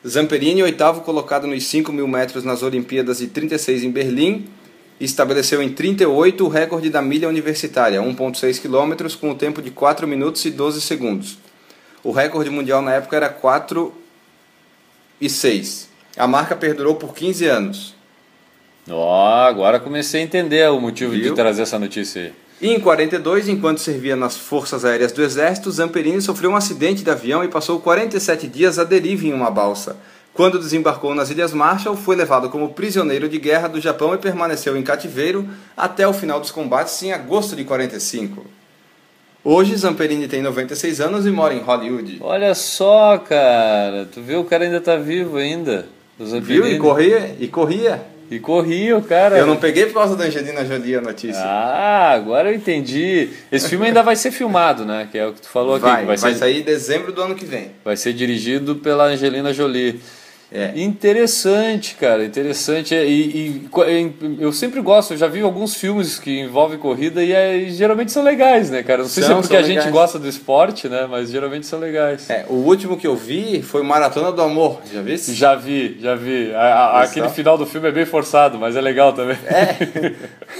[0.07, 4.49] Zamperini, oitavo colocado nos 5 mil metros nas Olimpíadas de 36 em Berlim,
[4.99, 10.09] estabeleceu em 38 o recorde da milha universitária, 1.6 km, com o tempo de 4
[10.09, 11.39] minutos e 12 segundos.
[12.03, 13.93] O recorde mundial na época era 4
[15.21, 15.90] e 6.
[16.21, 17.95] A marca perdurou por 15 anos.
[18.91, 21.35] Ó, agora comecei a entender o motivo de Viu?
[21.35, 22.33] trazer essa notícia aí.
[22.61, 27.11] E em 42, enquanto servia nas Forças Aéreas do Exército, Zamperini sofreu um acidente de
[27.11, 29.97] avião e passou 47 dias à deriva em uma balsa.
[30.35, 34.77] Quando desembarcou nas Ilhas Marshall, foi levado como prisioneiro de guerra do Japão e permaneceu
[34.77, 38.45] em cativeiro até o final dos combates em agosto de 45.
[39.43, 42.19] Hoje, Zamperini tem 96 anos e mora em Hollywood.
[42.21, 44.07] Olha só, cara.
[44.13, 45.89] Tu viu, o cara ainda tá vivo ainda.
[46.21, 46.67] O Viu?
[46.67, 47.35] E corria?
[47.41, 48.03] E corria.
[48.31, 49.39] E corria o cara.
[49.39, 51.43] Eu não peguei por causa da Angelina Jolie a notícia.
[51.43, 53.31] Ah, agora eu entendi.
[53.51, 55.09] Esse filme ainda vai ser filmado, né?
[55.11, 55.83] Que é o que tu falou aqui.
[55.83, 57.73] vai, que vai, vai ser, sair em dezembro do ano que vem.
[57.85, 60.01] vai ser dirigido pela Angelina Jolie.
[60.53, 60.73] É.
[60.75, 62.95] Interessante, cara, interessante.
[62.95, 67.33] E, e- e- eu sempre gosto, eu já vi alguns filmes que envolvem corrida e,
[67.33, 69.03] é- e geralmente são legais, né, cara?
[69.03, 71.07] Não sei se é porque a gente gosta do esporte, né?
[71.09, 72.29] Mas geralmente são legais.
[72.29, 74.81] É, o último que eu vi foi Maratona do Amor.
[74.93, 75.17] Já viu?
[75.19, 76.53] Já vi, já vi.
[76.55, 79.37] A- a- aquele final do filme é bem forçado, mas é legal também.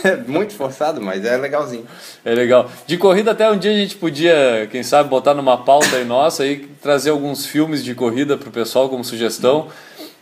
[0.05, 1.85] É muito forçado, mas é legalzinho.
[2.25, 2.71] É legal.
[2.87, 6.47] De corrida até um dia a gente podia, quem sabe, botar numa pauta aí nossa
[6.47, 9.67] e trazer alguns filmes de corrida pro pessoal como sugestão.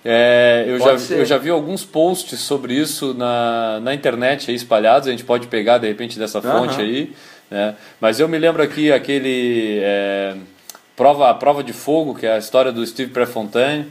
[0.04, 5.08] É, eu, já, eu já vi alguns posts sobre isso na, na internet aí espalhados,
[5.08, 6.82] a gente pode pegar de repente dessa fonte Aham.
[6.82, 7.12] aí.
[7.50, 7.74] Né?
[8.00, 10.34] Mas eu me lembro aqui aquele é,
[10.96, 13.86] prova, a prova de fogo, que é a história do Steve Prefontaine.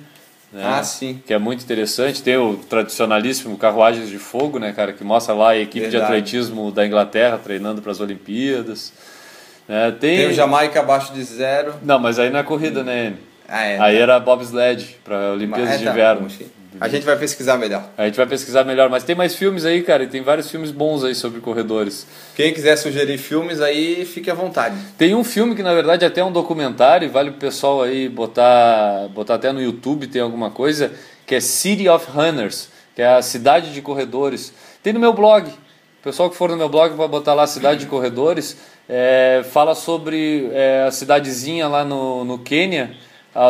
[0.51, 0.63] Né?
[0.65, 1.21] Ah, sim.
[1.25, 2.23] Que é muito interessante.
[2.23, 4.93] Tem o tradicionalíssimo Carruagens de Fogo, né, cara?
[4.93, 6.13] Que mostra lá a equipe de Verdade.
[6.13, 8.93] atletismo da Inglaterra treinando para as Olimpíadas.
[9.67, 9.91] né?
[9.99, 10.17] tem...
[10.17, 11.75] Tem o Jamaica abaixo de zero.
[11.83, 13.13] Não, mas aí não é corrida, né?
[13.47, 13.79] Ah, é.
[13.79, 16.27] Aí era bobsled para Olimpíadas É, de tá, Inverno.
[16.79, 17.89] A gente vai pesquisar melhor.
[17.97, 20.69] A gente vai pesquisar melhor, mas tem mais filmes aí, cara, e tem vários filmes
[20.69, 22.05] bons aí sobre corredores.
[22.35, 24.75] Quem quiser sugerir filmes aí, fique à vontade.
[24.97, 29.07] Tem um filme que na verdade é até um documentário, vale o pessoal aí botar,
[29.09, 30.91] botar até no YouTube, tem alguma coisa,
[31.25, 34.53] que é City of Runners, que é a cidade de corredores.
[34.83, 35.49] Tem no meu blog.
[35.49, 38.55] O pessoal que for no meu blog vai botar lá Cidade de Corredores.
[38.87, 42.95] É, fala sobre é, a cidadezinha lá no, no Quênia,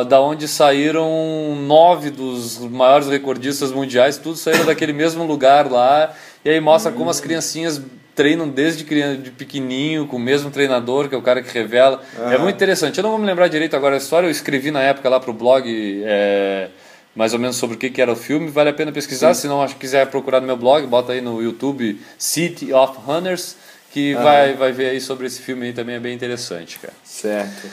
[0.08, 6.14] da onde saíram nove dos maiores recordistas mundiais, tudo saíram daquele mesmo lugar lá.
[6.44, 7.82] E aí mostra como as criancinhas
[8.14, 12.02] treinam desde criança, de pequenininho, com o mesmo treinador, que é o cara que revela.
[12.32, 12.98] É muito interessante.
[12.98, 15.32] Eu não vou me lembrar direito agora a história, eu escrevi na época lá pro
[15.32, 15.64] blog
[16.04, 16.70] é,
[17.16, 19.34] mais ou menos sobre o que, que era o filme, vale a pena pesquisar.
[19.36, 23.00] Se não acho que quiser procurar no meu blog, bota aí no YouTube City of
[23.06, 23.56] Runners,
[23.92, 26.94] que vai, vai ver aí sobre esse filme aí também, é bem interessante, cara.
[27.04, 27.68] Certo.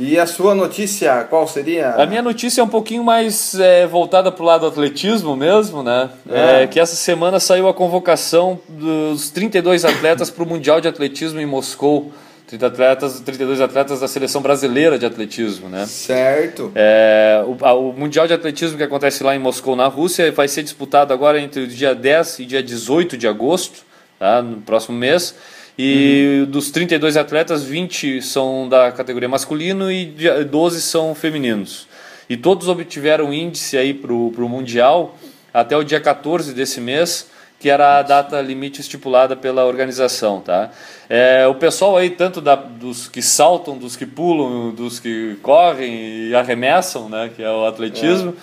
[0.00, 1.90] E a sua notícia, qual seria?
[1.90, 5.82] A minha notícia é um pouquinho mais é, voltada para o lado do atletismo mesmo,
[5.82, 6.08] né?
[6.28, 6.62] É.
[6.62, 11.38] É, que essa semana saiu a convocação dos 32 atletas para o Mundial de Atletismo
[11.38, 12.10] em Moscou.
[12.46, 15.86] 30 atletas, 32 atletas da seleção brasileira de atletismo, né?
[15.86, 16.72] Certo.
[16.74, 20.48] É, o, a- o Mundial de Atletismo que acontece lá em Moscou, na Rússia, vai
[20.48, 23.82] ser disputado agora entre o dia 10 e dia 18 de agosto,
[24.18, 24.42] tá?
[24.42, 25.34] no próximo mês.
[25.82, 31.88] E dos 32 atletas, 20 são da categoria masculino e dia- 12 são femininos.
[32.28, 35.16] E todos obtiveram índice aí para o Mundial
[35.54, 40.70] até o dia 14 desse mês, que era a data limite estipulada pela organização, tá?
[41.08, 46.28] É, o pessoal aí, tanto da- dos que saltam, dos que pulam, dos que correm
[46.28, 48.34] e arremessam, né, que é o atletismo,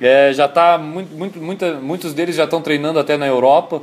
[0.00, 3.82] é, já tá muito, muito, muita, muitos deles já estão treinando até na Europa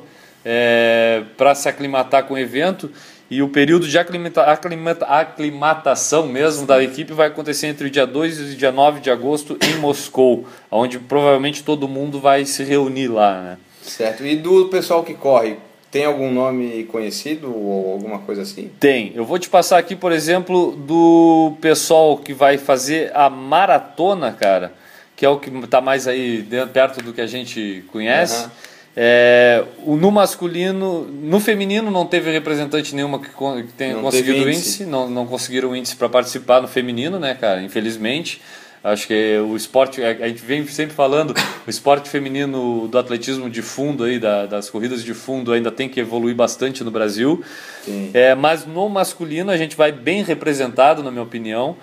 [1.38, 2.92] para se aclimatar com o evento.
[3.30, 8.06] E o período de aclimata, aclimata, aclimatação mesmo da equipe vai acontecer entre o dia
[8.06, 12.64] 2 e o dia 9 de agosto em Moscou, onde provavelmente todo mundo vai se
[12.64, 13.58] reunir lá, né?
[13.82, 14.24] Certo.
[14.24, 15.58] E do pessoal que corre,
[15.90, 18.70] tem algum nome conhecido ou alguma coisa assim?
[18.80, 19.12] Tem.
[19.16, 24.74] Eu vou te passar aqui, por exemplo, do pessoal que vai fazer a maratona, cara,
[25.16, 28.44] que é o que está mais aí dentro, perto do que a gente conhece.
[28.44, 28.52] Aham.
[28.96, 34.38] É, o, no masculino, no feminino não teve representante nenhuma que, que tenha Não conseguido
[34.48, 34.86] índice, índice.
[34.86, 37.62] não, não conseguiram índice para participar no feminino, né, cara?
[37.62, 38.42] Infelizmente.
[38.84, 41.34] Acho que o esporte, a gente vem sempre falando,
[41.66, 45.88] o esporte feminino do atletismo de fundo aí, da- das corridas de fundo ainda tem
[45.88, 47.42] que evoluir bastante no Brasil.
[47.86, 48.12] Sim.
[48.14, 51.78] É, mas no masculino a gente vai bem representado, na minha opinião,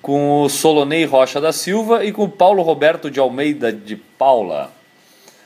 [0.00, 4.72] com o Solonei Rocha da Silva e com o Paulo Roberto de Almeida de Paula.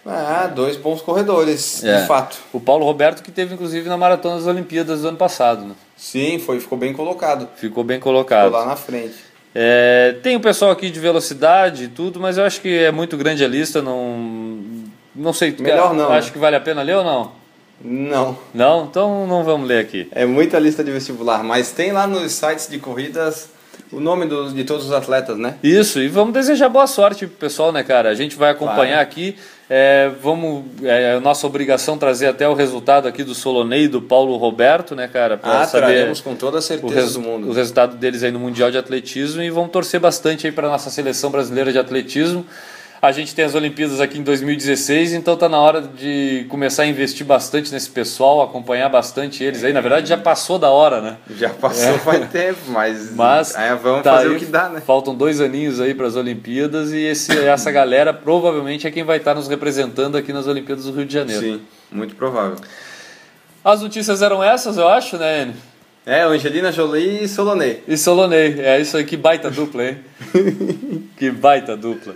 [0.06, 2.00] Ah, dois bons corredores, É.
[2.00, 2.38] de fato.
[2.52, 5.74] O Paulo Roberto que teve inclusive na maratona das Olimpíadas do ano passado, né?
[5.96, 7.48] Sim, foi, ficou bem colocado.
[7.56, 8.50] Ficou bem Ficou colocado.
[8.52, 9.14] lá na frente.
[9.54, 13.16] É, tem o pessoal aqui de velocidade e tudo, mas eu acho que é muito
[13.16, 14.58] grande a lista, não
[15.14, 15.54] não sei.
[15.58, 16.32] Melhor não, Acho né?
[16.32, 17.32] que vale a pena ler ou não?
[17.82, 18.38] Não.
[18.54, 18.84] Não?
[18.84, 20.08] Então não vamos ler aqui.
[20.12, 23.48] É muita lista de vestibular, mas tem lá nos sites de corridas
[23.92, 25.54] o nome dos- de todos os atletas, né?
[25.62, 28.08] Isso, e vamos desejar boa sorte pro pessoal, né, cara?
[28.10, 29.36] A gente vai acompanhar aqui.
[29.72, 34.36] é, vamos, é nossa obrigação trazer até o resultado aqui do Solonei e do Paulo
[34.36, 35.36] Roberto, né, cara?
[35.36, 37.48] Pra Ah, saber traremos com toda a o, certeza do mundo.
[37.48, 40.90] o resultado deles aí no Mundial de Atletismo e vamos torcer bastante aí para nossa
[40.90, 42.44] seleção brasileira de atletismo.
[43.02, 46.86] A gente tem as Olimpíadas aqui em 2016, então tá na hora de começar a
[46.86, 49.72] investir bastante nesse pessoal, acompanhar bastante eles aí.
[49.72, 51.16] Na verdade, já passou da hora, né?
[51.34, 54.82] Já passou faz tempo, mas, Mas aí vamos tá fazer aí, o que dá, né?
[54.82, 59.16] Faltam dois aninhos aí para as Olimpíadas e esse, essa galera provavelmente é quem vai
[59.16, 61.40] estar nos representando aqui nas Olimpíadas do Rio de Janeiro.
[61.40, 62.56] Sim, muito provável.
[63.64, 65.54] As notícias eram essas, eu acho, né, Enio?
[66.04, 67.82] É, Angelina Jolie e Solonei.
[67.88, 69.98] E Solonei, é isso aí, que baita dupla, hein?
[71.16, 72.14] que baita dupla.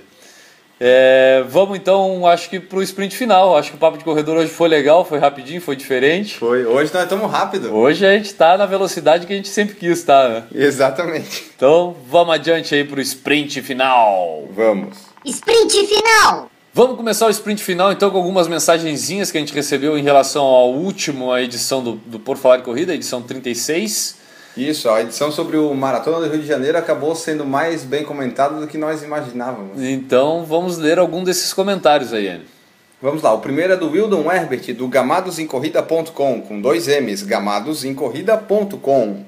[0.80, 3.56] É, vamos então, acho que pro sprint final.
[3.56, 6.36] Acho que o papo de corredor hoje foi legal, foi rapidinho, foi diferente.
[6.36, 6.64] Foi.
[6.64, 7.74] Hoje nós estamos rápido.
[7.74, 10.44] Hoje a gente tá na velocidade que a gente sempre quis estar, né?
[10.54, 11.50] Exatamente.
[11.56, 14.48] Então vamos adiante aí pro sprint final.
[14.50, 14.98] Vamos.
[15.24, 16.50] Sprint final.
[16.72, 20.44] Vamos começar o sprint final então com algumas mensagenzinhas que a gente recebeu em relação
[20.44, 24.23] ao último, a edição do, do Por Falar de Corrida, edição 36.
[24.56, 28.60] Isso, a edição sobre o Maratona do Rio de Janeiro acabou sendo mais bem comentada
[28.60, 29.82] do que nós imaginávamos.
[29.82, 32.54] Então vamos ler algum desses comentários aí, Enio.
[33.02, 39.24] Vamos lá, o primeiro é do Wildon Herbert, do gamadosemcorrida.com, com dois M's, gamadosemcorrida.com.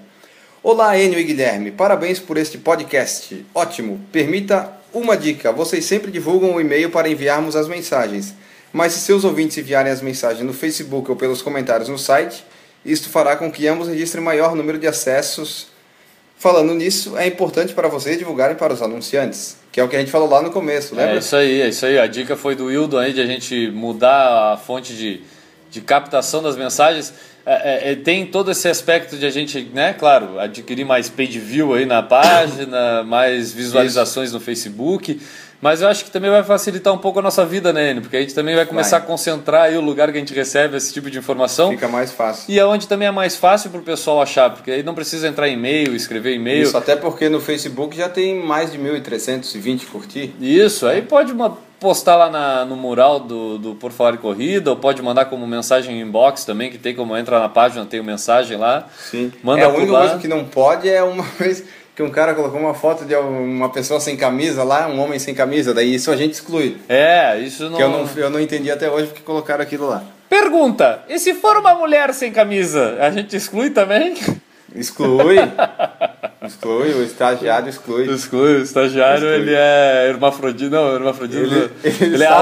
[0.63, 3.45] Olá, Enio e Guilherme, parabéns por este podcast.
[3.53, 8.33] Ótimo, permita uma dica, vocês sempre divulgam o e-mail para enviarmos as mensagens,
[8.73, 12.45] mas se seus ouvintes enviarem as mensagens no Facebook ou pelos comentários no site,
[12.87, 15.67] isto fará com que ambos registrem maior número de acessos.
[16.39, 19.99] Falando nisso, é importante para vocês divulgarem para os anunciantes, que é o que a
[19.99, 21.19] gente falou lá no começo, É lembra?
[21.19, 21.99] isso aí, é isso aí.
[21.99, 25.23] A dica foi do Wildo aí de a gente mudar a fonte de,
[25.71, 27.15] de captação das mensagens.
[27.47, 27.53] É,
[27.89, 31.73] é, é, tem todo esse aspecto de a gente, né, claro, adquirir mais page view
[31.73, 35.19] aí na página, mais visualizações no Facebook.
[35.61, 38.03] Mas eu acho que também vai facilitar um pouco a nossa vida, né, Enio?
[38.03, 39.07] Porque a gente também vai começar Vai.
[39.07, 41.71] a concentrar aí o lugar que a gente recebe esse tipo de informação.
[41.71, 42.45] Fica mais fácil.
[42.53, 45.27] E é onde também é mais fácil para o pessoal achar, porque aí não precisa
[45.27, 46.63] entrar em e-mail, escrever e-mail.
[46.65, 50.35] Isso, até porque no Facebook já tem mais de 1.320 curtir.
[50.41, 54.71] Isso, aí pode ma- postar lá na- no mural do, do Por Falar em Corrida,
[54.71, 58.57] ou pode mandar como mensagem inbox também, que tem como entrar na página, tem mensagem
[58.57, 58.87] lá.
[59.11, 59.33] Sim.
[59.43, 60.01] Manda é, a única lá.
[60.01, 61.65] coisa que não pode é uma vez
[61.97, 65.35] que um cara colocou uma foto de uma pessoa sem camisa lá, um homem sem
[65.35, 66.77] camisa, daí isso a gente exclui.
[66.91, 67.77] É, isso não...
[67.79, 70.05] Que eu não, eu não entendi até hoje porque colocaram aquilo lá.
[70.29, 74.15] Pergunta, e se for uma mulher sem camisa, a gente exclui também?
[74.75, 75.37] Exclui.
[76.45, 78.13] exclui, o estagiário exclui.
[78.13, 79.35] Exclui, o estagiário Exclui.
[79.49, 82.37] ele é hermafrodito, não, hermafrodito, Ele- ele, ele é no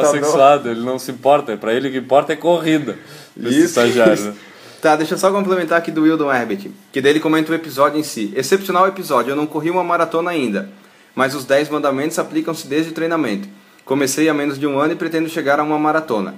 [0.00, 2.98] assexuado, ele não se importa, pra ele o que importa é corrida,
[3.38, 4.12] Isso, estagiário.
[4.12, 4.34] isso.
[4.86, 8.04] Tá, deixa eu só complementar aqui do Wildon Herbert, que dele comenta o episódio em
[8.04, 8.32] si.
[8.36, 10.70] Excepcional episódio, eu não corri uma maratona ainda,
[11.12, 13.48] mas os 10 mandamentos aplicam-se desde o treinamento.
[13.84, 16.36] Comecei há menos de um ano e pretendo chegar a uma maratona.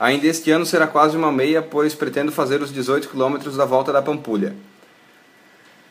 [0.00, 3.92] Ainda este ano será quase uma meia, pois pretendo fazer os 18 quilômetros da volta
[3.92, 4.54] da Pampulha.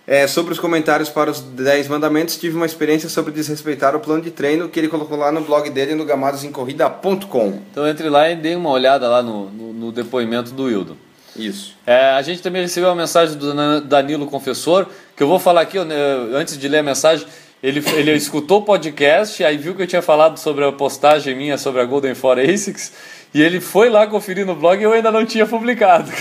[0.08, 4.24] É, sobre os comentários para os 10 mandamentos, tive uma experiência sobre desrespeitar o plano
[4.24, 7.60] de treino que ele colocou lá no blog dele no gamadosemcorrida.com.
[7.70, 11.11] Então entre lá e dê uma olhada lá no, no, no depoimento do Wildo.
[11.36, 11.74] Isso.
[11.88, 15.62] É, a gente também recebeu uma mensagem do Dan- Danilo Confessor, que eu vou falar
[15.62, 15.96] aqui, né,
[16.34, 17.26] antes de ler a mensagem,
[17.64, 21.58] ele, ele escutou o podcast, aí viu que eu tinha falado sobre a postagem minha
[21.58, 22.92] sobre a Golden Four Asics,
[23.34, 26.12] e ele foi lá conferir no blog e eu ainda não tinha publicado.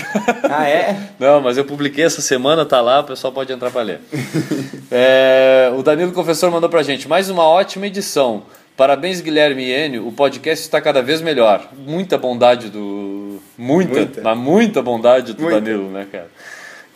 [0.49, 0.95] Ah, é?
[1.19, 3.99] Não, mas eu publiquei essa semana, tá lá, o pessoal pode entrar para ler.
[4.93, 8.43] É, o Danilo Confessor mandou pra gente, mais uma ótima edição.
[8.81, 11.69] Parabéns, Guilherme e Enio, o podcast está cada vez melhor.
[11.85, 13.39] Muita bondade do...
[13.55, 14.21] Muita, Muita.
[14.23, 15.61] mas muita bondade do Muita.
[15.61, 16.31] Danilo, né, cara?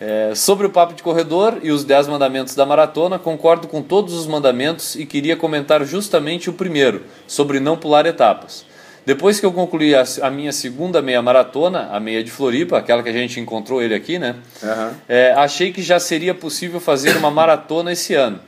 [0.01, 4.15] É, sobre o papo de corredor e os 10 mandamentos da maratona, concordo com todos
[4.15, 8.65] os mandamentos e queria comentar justamente o primeiro, sobre não pular etapas.
[9.05, 13.03] Depois que eu concluí a, a minha segunda meia maratona, a meia de Floripa, aquela
[13.03, 14.37] que a gente encontrou ele aqui, né?
[14.63, 14.93] Aham.
[15.07, 18.39] É, achei que já seria possível fazer uma maratona esse ano.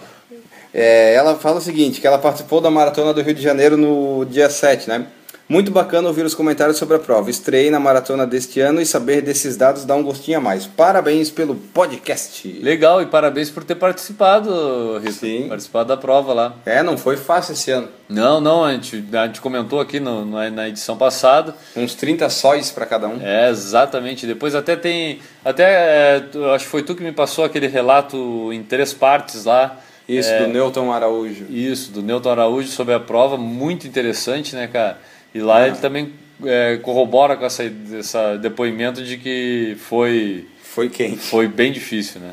[0.72, 4.24] É, ela fala o seguinte, que ela participou da Maratona do Rio de Janeiro no
[4.24, 5.04] dia 7, né?
[5.50, 7.28] Muito bacana ouvir os comentários sobre a prova.
[7.28, 10.64] Estreiei na maratona deste ano e saber desses dados dá um gostinho a mais.
[10.64, 12.46] Parabéns pelo podcast.
[12.62, 15.10] Legal, e parabéns por ter participado, Rita.
[15.12, 15.48] Sim.
[15.48, 16.54] Participado da prova lá.
[16.64, 17.88] É, não foi fácil esse ano.
[18.08, 21.52] Não, não, a gente, a gente comentou aqui no- na, na edição passada.
[21.76, 23.18] Uns 30 sóis para cada um.
[23.20, 24.28] É, exatamente.
[24.28, 25.18] Depois até tem.
[25.44, 26.24] Até é,
[26.54, 29.78] acho que foi tu que me passou aquele relato em três partes lá.
[30.08, 31.46] Isso, É, do Newton Araújo.
[31.50, 34.98] Isso, do Newton Araújo sobre a prova, muito interessante, né, cara?
[35.34, 36.12] E lá ele também
[36.44, 37.64] é, corrobora com essa,
[37.98, 41.18] essa depoimento de que foi, Foi quente.
[41.18, 42.32] foi bem difícil, né?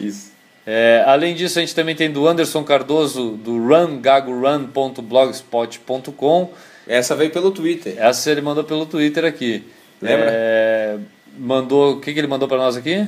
[0.00, 0.32] Isso.
[0.64, 6.50] É, além disso, a gente também tem do Anderson Cardoso, do rungagorun.blogspot.com.
[6.86, 7.94] Essa veio pelo Twitter.
[7.98, 9.64] Essa ele mandou pelo Twitter aqui.
[10.00, 10.26] Lembra?
[10.30, 10.96] É,
[11.38, 11.94] mandou.
[11.94, 13.06] O que, que ele mandou para nós aqui?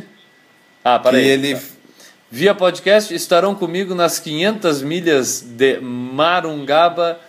[0.84, 1.26] Ah, Que peraí.
[1.26, 1.56] ele
[2.30, 7.20] Via podcast estarão comigo nas 500 milhas de Marungaba.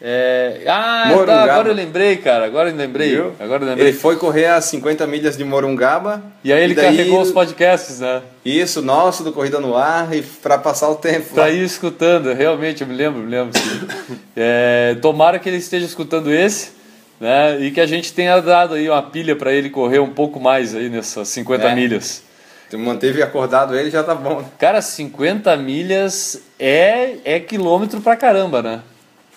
[0.00, 0.62] É...
[0.66, 2.44] Ah, tá, agora eu lembrei, cara.
[2.44, 3.10] Agora eu lembrei.
[3.16, 3.32] viu?
[3.40, 3.88] Agora eu lembrei.
[3.88, 6.22] Ele foi correr a 50 milhas de Morungaba.
[6.44, 8.20] E aí ele daí- carregou os podcasts, né?
[8.44, 11.34] Isso, nosso, do Corrida no Ar, e para passar o tempo.
[11.34, 11.46] Tá lá.
[11.46, 13.52] aí escutando, realmente, eu me lembro, me lembro.
[14.38, 16.72] É, tomara que ele esteja escutando esse,
[17.18, 17.58] né?
[17.58, 20.74] E que a gente tenha dado aí uma pilha para ele correr um pouco mais
[20.74, 21.74] aí nessas 50 É.
[21.74, 22.22] milhas.
[22.68, 24.44] Tu manteve acordado ele, já tá bom.
[24.58, 28.80] Cara, 50 milhas é, é quilômetro pra caramba, né?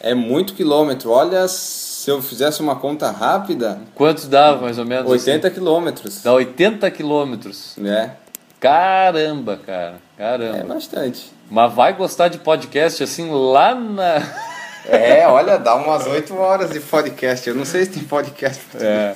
[0.01, 1.11] É muito quilômetro.
[1.11, 5.09] Olha, se eu fizesse uma conta rápida, Quantos dá, mais ou menos?
[5.09, 5.53] 80 assim?
[5.53, 6.23] quilômetros.
[6.23, 7.73] Dá 80 quilômetros.
[7.77, 8.11] Né?
[8.59, 9.95] Caramba, cara.
[10.17, 10.73] É Caramba.
[10.73, 11.31] bastante.
[11.49, 14.49] Mas vai gostar de podcast assim lá na.
[14.91, 17.47] É, olha, dá umas 8 horas de podcast.
[17.47, 18.61] Eu não sei se tem podcast.
[18.79, 19.13] É.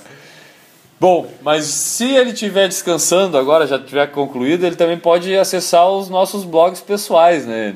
[1.00, 6.10] Bom, mas se ele estiver descansando agora, já tiver concluído, ele também pode acessar os
[6.10, 7.76] nossos blogs pessoais, né?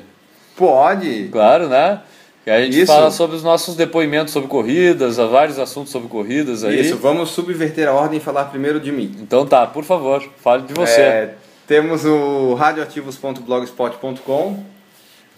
[0.55, 1.29] Pode.
[1.31, 2.01] Claro, né?
[2.47, 2.93] Que a gente Isso.
[2.93, 6.79] fala sobre os nossos depoimentos sobre corridas, há vários assuntos sobre corridas aí.
[6.79, 9.13] Isso, vamos subverter a ordem e falar primeiro de mim.
[9.19, 11.01] Então tá, por favor, fale de você.
[11.01, 11.33] É,
[11.67, 14.63] temos o radioativos.blogspot.com,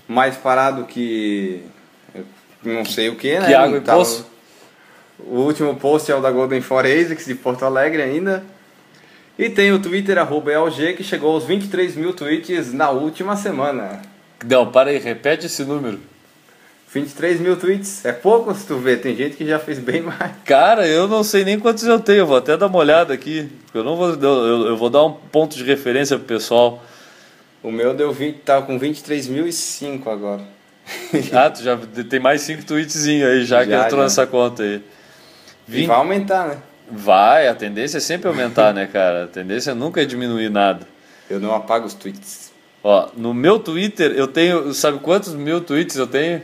[0.07, 1.63] mais parado que
[2.13, 2.23] eu
[2.63, 3.47] não sei o que, né?
[3.47, 4.27] Que água e Tava- poço?
[5.17, 8.43] O último post é o da Golden Forensics de Porto Alegre ainda.
[9.35, 13.99] E tem o Twitter, arroba ELG, que chegou aos 23 mil tweets na última semana.
[14.47, 15.99] Não, para aí, repete esse número.
[16.91, 18.03] 23 mil tweets.
[18.03, 20.31] É pouco se tu vê, tem gente que já fez bem mais.
[20.45, 23.49] Cara, eu não sei nem quantos eu tenho, vou até dar uma olhada aqui.
[23.73, 26.83] Eu não vou, eu, eu vou dar um ponto de referência pro pessoal.
[27.61, 30.41] O meu deu 20, tá com 23.005 agora.
[31.31, 31.77] Ah, tu já
[32.09, 34.03] tem mais cinco tweetzinhos aí já, que Já, entrou já.
[34.05, 34.81] nessa conta aí.
[35.67, 36.57] E Vinte- vai aumentar, né?
[36.91, 39.25] Vai, a tendência é sempre aumentar, né, cara?
[39.25, 40.87] A tendência nunca é diminuir nada.
[41.29, 42.51] Eu não apago os tweets.
[42.83, 46.41] Ó, no meu Twitter eu tenho, sabe quantos mil tweets eu tenho?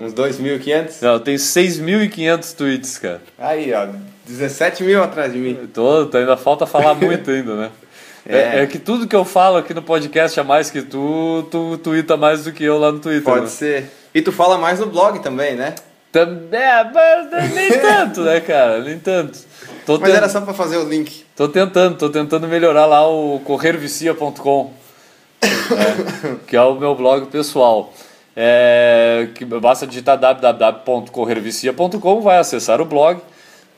[0.00, 1.02] Uns 2.500?
[1.02, 3.20] Não, eu tenho 6.500 tweets, cara.
[3.38, 3.86] Aí, ó.
[4.26, 5.58] 17 mil atrás de mim.
[5.60, 7.70] Eu Tô, tô- ainda falta falar muito ainda, né?
[8.26, 8.36] É.
[8.58, 8.62] É.
[8.62, 12.18] é que tudo que eu falo aqui no podcast é mais que tu, tu twitta
[12.18, 13.22] mais do que eu lá no Twitter.
[13.24, 13.46] Pode né?
[13.48, 13.90] ser.
[14.14, 15.74] E tu fala mais no blog também, né?
[16.12, 18.80] Também, é, mas nem tanto, né, cara?
[18.84, 19.38] Nem tanto.
[19.86, 21.24] Tô, Mas tent- era só pra fazer o link.
[21.34, 24.70] tô tentando, tô tentando melhorar lá o corrervicia.com,
[25.42, 27.92] né, que é o meu blog pessoal.
[28.36, 33.20] É, que basta digitar www.corrervicia.com, vai acessar o blog.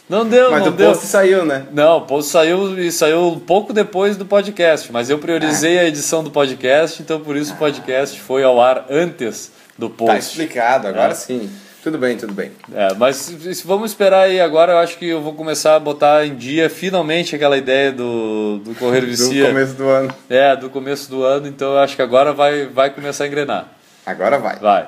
[0.08, 0.90] Não deu, mas não o deu.
[0.92, 1.64] post saiu, né?
[1.72, 5.84] Não, o post saiu e saiu um pouco depois do podcast, mas eu priorizei a
[5.84, 10.18] edição do podcast, então por isso o podcast foi ao ar antes do Tá post.
[10.30, 11.14] explicado, agora É.
[11.14, 11.50] sim.
[11.82, 12.50] Tudo bem, tudo bem.
[12.74, 13.30] É, mas
[13.64, 17.36] vamos esperar aí agora, eu acho que eu vou começar a botar em dia finalmente
[17.36, 19.48] aquela ideia do, do Correr Do Vicia.
[19.48, 20.14] começo do ano.
[20.30, 23.68] É, do começo do ano, então eu acho que agora vai, vai começar a engrenar.
[24.06, 24.56] Agora vai.
[24.56, 24.86] Vai.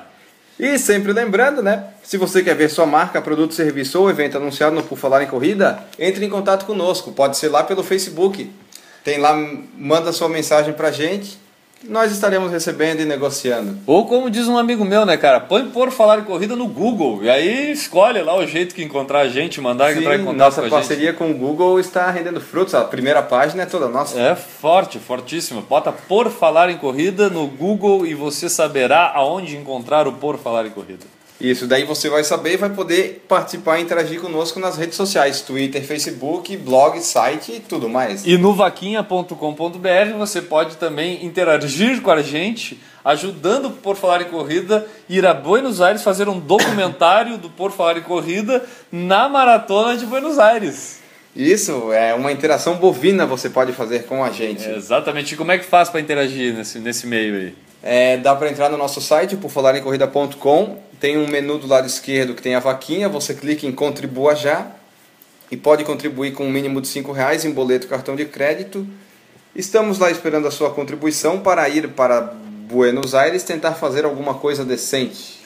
[0.59, 1.85] E sempre lembrando, né?
[2.03, 5.27] Se você quer ver sua marca, produto, serviço ou evento anunciado no Por Falar em
[5.27, 7.11] Corrida, entre em contato conosco.
[7.11, 8.51] Pode ser lá pelo Facebook.
[9.03, 9.35] Tem lá,
[9.77, 11.37] manda sua mensagem pra gente.
[11.83, 13.77] Nós estaremos recebendo e negociando.
[13.85, 15.39] Ou como diz um amigo meu, né, cara?
[15.39, 17.23] Põe por falar em corrida no Google.
[17.23, 20.37] E aí escolhe lá o jeito que encontrar a gente, mandar Sim, entrar em contato
[20.37, 22.73] nossa com a parceria com o Google está rendendo frutos.
[22.73, 24.17] A primeira página é toda nossa.
[24.17, 24.27] gente.
[24.27, 25.61] É forte, fortíssimo.
[25.61, 30.65] Bota por falar em corrida no Google e você saberá aonde encontrar o por falar
[30.65, 31.16] em corrida.
[31.39, 35.41] Isso, daí você vai saber e vai poder participar e interagir conosco nas redes sociais,
[35.41, 38.25] Twitter, Facebook, blog, site e tudo mais.
[38.25, 44.25] E no vaquinha.com.br você pode também interagir com a gente, ajudando o Por Falar em
[44.25, 49.95] Corrida, ir a Buenos Aires fazer um documentário do Por Falar em Corrida na Maratona
[49.95, 50.97] de Buenos Aires.
[51.35, 54.67] Isso, é uma interação bovina você pode fazer com a gente.
[54.67, 57.55] Exatamente, e como é que faz para interagir nesse, nesse meio aí?
[57.83, 59.51] É, dá para entrar no nosso site, por
[60.99, 63.07] tem um menu do lado esquerdo que tem a vaquinha.
[63.07, 64.71] Você clica em Contribua Já
[65.51, 68.85] e pode contribuir com um mínimo de R$ reais em boleto cartão de crédito.
[69.55, 74.65] Estamos lá esperando a sua contribuição para ir para Buenos Aires tentar fazer alguma coisa
[74.65, 75.39] decente.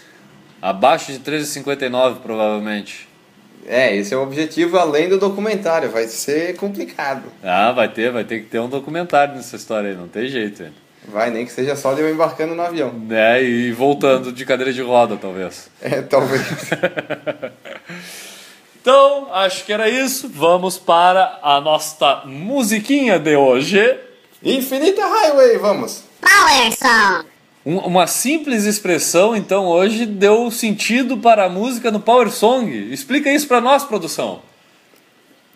[0.61, 3.07] Abaixo de 13,59 provavelmente.
[3.65, 5.89] É, esse é o objetivo além do documentário.
[5.89, 7.23] Vai ser complicado.
[7.43, 10.63] Ah, vai ter, vai ter que ter um documentário nessa história aí, não tem jeito.
[10.63, 10.73] hein?
[11.07, 12.93] Vai, nem que seja só de eu embarcando no avião.
[13.09, 15.69] É, e voltando de cadeira de roda, talvez.
[15.81, 16.41] É, talvez.
[18.81, 20.29] Então, acho que era isso.
[20.29, 23.97] Vamos para a nossa musiquinha de hoje.
[24.43, 26.03] Infinita Highway, vamos!
[26.19, 27.27] Power Song.
[27.63, 32.71] Um- uma simples expressão, então, hoje deu sentido para a música no Power Song.
[32.91, 34.41] Explica isso para nós, produção.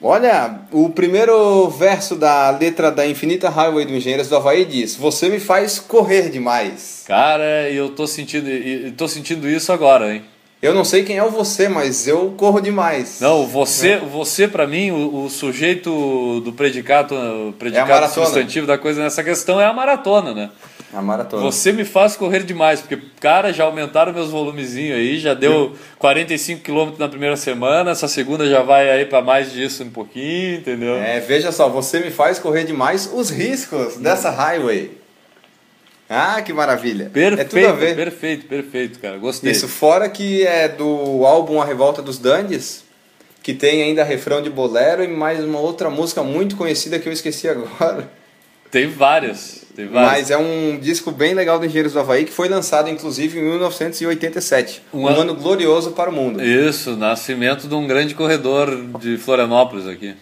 [0.02, 5.30] Olha, o primeiro verso da letra da Infinita Highway do Engenheiros do Havaí diz: Você
[5.30, 7.04] me faz correr demais.
[7.08, 10.24] Cara, eu tô sentindo, e- e tô sentindo isso agora, hein?
[10.62, 13.20] Eu não sei quem é o você, mas eu corro demais.
[13.22, 17.14] Não, você, você para mim, o, o sujeito do predicado,
[17.50, 18.26] o predicado maratona.
[18.26, 20.50] substantivo da coisa nessa questão é a maratona, né?
[20.96, 21.44] A maratona.
[21.44, 26.62] Você me faz correr demais, porque, cara, já aumentaram meus volumezinhos aí, já deu 45
[26.62, 30.96] km na primeira semana, essa segunda já vai aí para mais disso um pouquinho, entendeu?
[30.96, 34.92] É, veja só, você me faz correr demais os riscos dessa highway.
[36.10, 37.10] Ah, que maravilha.
[37.12, 37.96] Perfeito, é tudo a ver.
[37.96, 39.18] perfeito, perfeito, cara.
[39.18, 39.52] Gostei.
[39.52, 42.86] Isso, fora que é do álbum A Revolta dos Dandies,
[43.44, 47.14] que tem ainda refrão de bolero e mais uma outra música muito conhecida que eu
[47.14, 48.10] esqueci agora.
[48.72, 49.65] Tem várias.
[49.92, 53.44] Mas é um disco bem legal do Engenheiros do Havaí que foi lançado inclusive em
[53.44, 54.82] 1987.
[54.94, 56.44] Um Um, ano- ano glorioso para o mundo.
[56.44, 58.70] Isso, nascimento de um grande corredor
[59.00, 60.14] de Florianópolis aqui.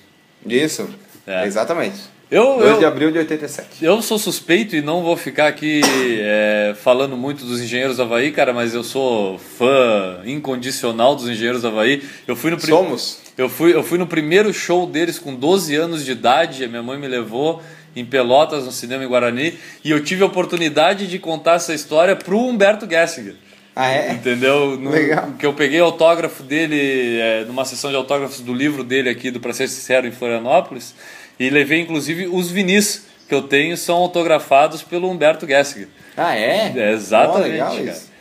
[0.45, 0.89] Isso,
[1.27, 1.45] É.
[1.45, 2.13] exatamente.
[2.31, 3.85] Eu, 2 de eu, abril de 87.
[3.85, 8.31] eu sou suspeito e não vou ficar aqui é, falando muito dos engenheiros do Havaí,
[8.31, 12.01] cara, mas eu sou fã incondicional dos engenheiros do Havaí.
[12.27, 13.19] Eu fui no Somos?
[13.37, 16.81] Eu fui, eu fui no primeiro show deles com 12 anos de idade, a minha
[16.83, 17.61] mãe me levou
[17.95, 22.15] em Pelotas, no cinema em Guarani, e eu tive a oportunidade de contar essa história
[22.15, 23.35] pro Humberto Gessinger.
[23.75, 24.11] Ah, é?
[24.11, 24.77] Entendeu?
[24.77, 25.31] No- Legal.
[25.39, 29.39] Que eu peguei autógrafo dele, é, numa sessão de autógrafos do livro dele aqui, do
[29.39, 30.93] Pra Ser Sincero, em Florianópolis,
[31.39, 35.87] e levei inclusive os vinis que eu tenho, são autografados pelo Humberto Gessinger.
[36.15, 36.71] Ah, é?
[36.75, 37.83] É, exatamente, Oh, legal cara.
[37.83, 38.12] isso.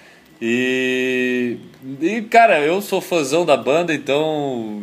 [0.45, 1.57] E,
[2.01, 4.83] e, cara, eu sou fãzão da banda, então.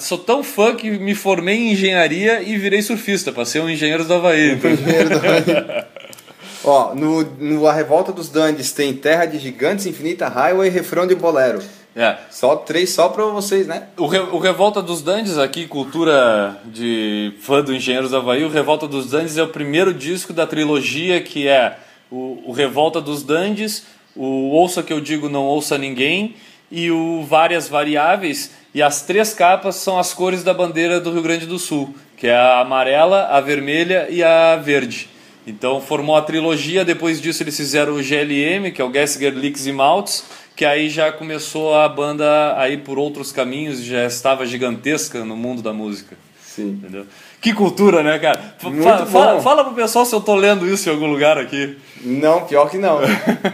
[0.00, 4.04] Sou tão fã que me formei em engenharia e virei surfista, pra ser um engenheiro
[4.04, 4.52] do Havaí.
[4.52, 5.84] Engenheiro do Havaí.
[6.62, 11.06] Ó, no, no A Revolta dos Dandies tem Terra de Gigantes, Infinita Highway e refrão
[11.06, 11.62] de bolero.
[11.94, 12.16] É.
[12.30, 13.84] Só três só pra vocês, né?
[13.96, 18.50] O, Re- o Revolta dos Dandes, aqui, cultura de fã do Engenheiros do Havaí, o
[18.50, 21.78] Revolta dos Dandes é o primeiro disco da trilogia que é
[22.10, 23.84] o, o Revolta dos Dandes,
[24.16, 26.34] o Ouça Que Eu Digo Não Ouça Ninguém
[26.70, 28.50] e o Várias Variáveis.
[28.74, 32.26] E as três capas são as cores da bandeira do Rio Grande do Sul, que
[32.26, 35.08] é a amarela, a vermelha e a verde.
[35.46, 39.66] Então formou a trilogia, depois disso eles fizeram o GLM, que é o Gessinger Licks
[39.66, 40.24] e Maltz,
[40.56, 45.36] que aí já começou a banda a ir por outros caminhos, já estava gigantesca no
[45.36, 46.16] mundo da música.
[46.40, 46.70] Sim.
[46.70, 47.06] Entendeu?
[47.46, 48.40] Que cultura, né, cara?
[48.60, 49.40] Muito fa- fala, bom.
[49.40, 51.76] fala pro pessoal se eu tô lendo isso em algum lugar aqui.
[52.02, 52.98] Não, pior que não.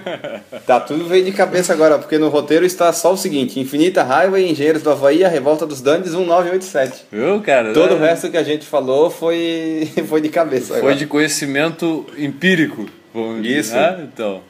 [0.67, 4.51] tá tudo veio de cabeça agora, porque no roteiro está só o seguinte: Infinita Highway,
[4.51, 7.05] Engenheiros do Havaí, a Revolta dos Dandes 1987.
[7.13, 7.75] Viu, cara?
[7.75, 10.69] Todo É, o resto que a gente falou foi, foi de cabeça.
[10.69, 10.95] Foi agora.
[10.97, 12.87] de conhecimento empírico.
[13.13, 13.75] Vamos dizer, Isso.
[13.75, 14.09] né?
[14.11, 14.41] Então.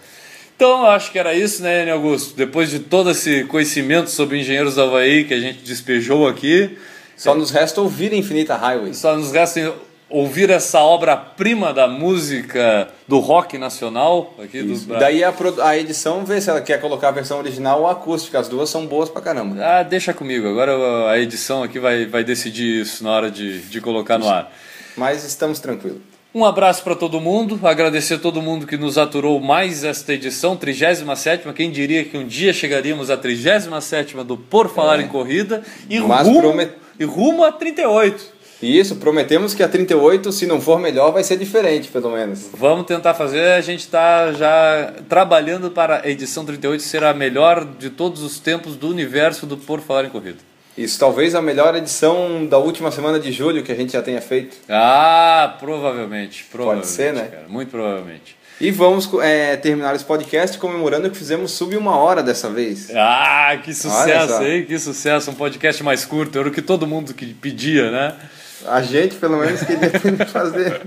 [0.55, 1.91] Então, acho que era isso, né.
[1.91, 2.37] Augusto?
[2.37, 6.79] Depois de todo esse conhecimento sobre engenheiros do Havaí que a gente despejou aqui,
[7.17, 8.95] Só nos resta ouvir Infinita Highway.
[8.95, 9.73] só nos resta
[10.11, 15.33] ouvir essa obra-prima da música do rock nacional aqui do Bra- Daí a,
[15.65, 18.39] a edição vê se ela quer colocar a versão original ou acústica.
[18.39, 19.57] As duas são boas pra caramba.
[19.65, 20.47] Ah, deixa comigo.
[20.49, 24.53] Agora a edição aqui vai, vai decidir isso na hora de, de colocar no ar.
[24.97, 25.99] Mas estamos tranquilos.
[26.35, 30.57] Um abraço para todo mundo, agradecer a todo mundo que nos aturou mais esta edição,
[30.57, 36.01] 37 Quem diria que um dia chegaríamos à 37 do Por Falar em Corrida e
[36.01, 38.33] Mas rumo, promet- e rumo a 38.
[38.63, 42.49] E isso, prometemos que a 38, se não for melhor, vai ser diferente, pelo menos.
[42.55, 47.65] Vamos tentar fazer, a gente está já trabalhando para a edição 38 ser a melhor
[47.79, 50.39] de todos os tempos do universo do Por Falar em Corrida.
[50.77, 54.23] Isso talvez a melhor edição da última semana de julho que a gente já tenha
[54.23, 54.57] feito.
[54.69, 56.47] Ah, provavelmente.
[56.51, 57.29] provavelmente ser, né?
[57.31, 58.37] cara, muito provavelmente.
[58.61, 62.91] E vamos é, terminar esse podcast comemorando que fizemos sub uma hora dessa vez.
[62.95, 64.65] Ah, que sucesso, hein?
[64.65, 65.31] Que sucesso.
[65.31, 66.39] Um podcast mais curto.
[66.39, 68.15] Era o que todo mundo que pedia, né?
[68.67, 69.91] A gente, pelo menos, queria
[70.27, 70.81] fazer.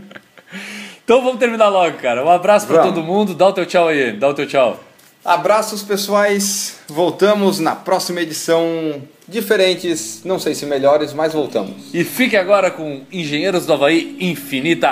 [1.04, 2.24] Então vamos terminar logo, cara.
[2.24, 2.96] Um abraço pra Vamos.
[2.96, 3.34] todo mundo.
[3.36, 4.14] Dá o teu tchau aí.
[4.14, 4.82] Dá o teu tchau.
[5.26, 6.78] Abraços, pessoais.
[6.88, 9.02] Voltamos na próxima edição.
[9.28, 11.92] Diferentes, não sei se melhores, mas voltamos.
[11.92, 14.88] E fique agora com Engenheiros do Havaí Infinita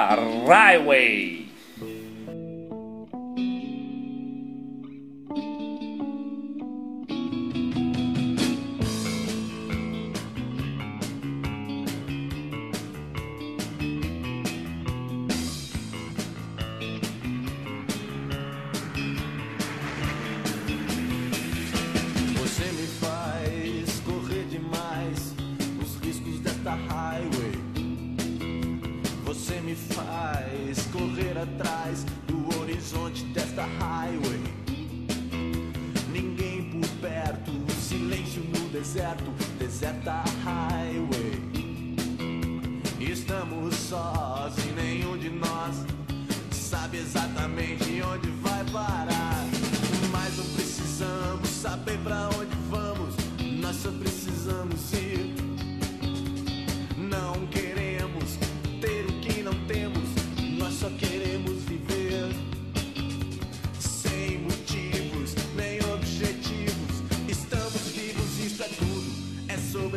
[0.48, 1.43] Highway.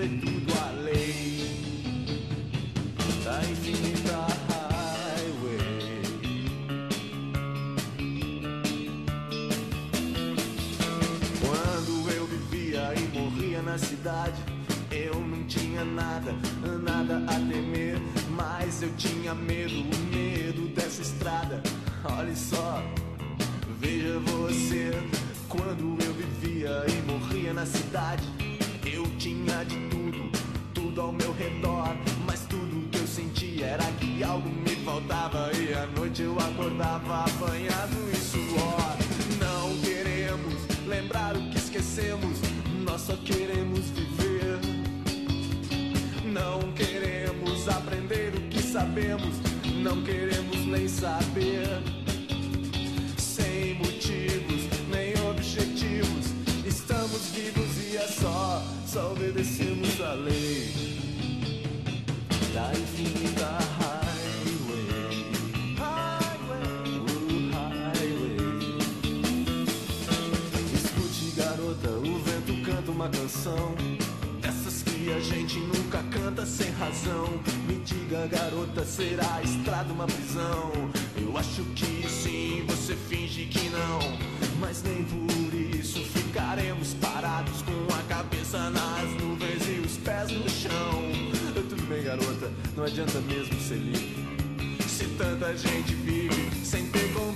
[0.06, 1.74] Sobretudo a lei
[3.24, 5.58] da infinita highway.
[11.40, 14.40] Quando eu vivia e morria na cidade,
[14.92, 16.32] eu não tinha nada,
[16.82, 17.98] nada a temer,
[18.30, 19.82] mas eu tinha medo,
[20.14, 21.60] medo dessa estrada.
[22.04, 22.65] Olha só,
[36.26, 38.96] eu acordava apanhado em suor.
[39.38, 40.54] Não queremos
[40.86, 42.38] lembrar o que esquecemos,
[42.84, 44.58] nós só queremos viver.
[46.24, 49.36] Não queremos aprender o que sabemos,
[49.82, 51.68] não queremos nem saber.
[53.16, 56.26] Sem motivos nem objetivos,
[56.66, 60.96] estamos vivos e é só, só obedecemos a lei
[62.52, 63.35] da infinita
[73.06, 73.74] uma canção
[74.40, 77.40] Dessas que a gente nunca canta sem razão.
[77.66, 80.72] Me diga garota, será a estrada uma prisão?
[81.16, 83.98] Eu acho que sim, você finge que não.
[84.60, 90.48] Mas nem por isso ficaremos parados Com a cabeça nas nuvens e os pés no
[90.48, 91.02] chão.
[91.54, 94.16] Eu, Tudo bem garota, não adianta mesmo ser livre.
[94.88, 97.35] Se tanta gente vive sem ter contato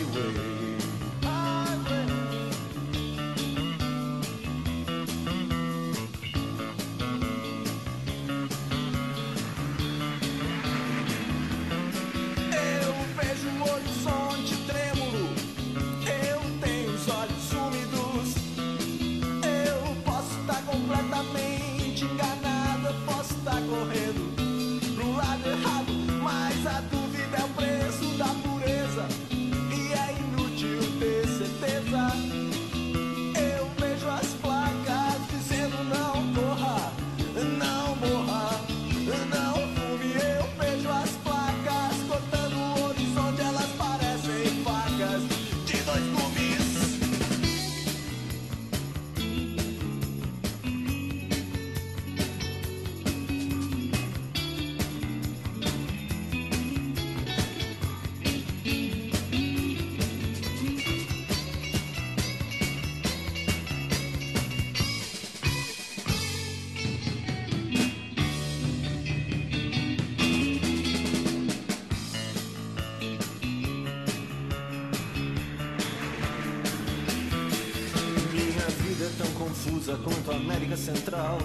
[79.81, 81.39] Confusa quanto a América Central.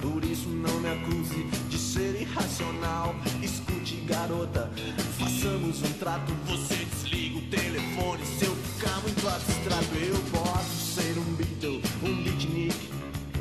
[0.00, 3.14] Por isso não me acuse de ser irracional.
[3.42, 4.70] Escute, garota,
[5.18, 6.32] façamos um trato.
[6.46, 9.94] Você desliga o telefone se eu ficar muito abstrato.
[9.94, 12.90] Eu posso ser um Beatle, um beatnik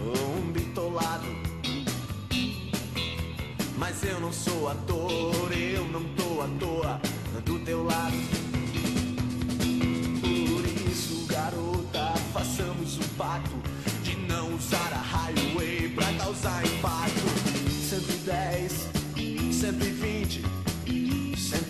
[0.05, 1.27] ou um bitolado.
[3.77, 7.01] Mas eu não sou ator, eu não tô à toa
[7.45, 8.38] do teu lado.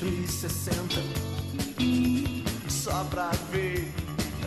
[0.10, 1.02] 360
[2.68, 3.88] Só pra ver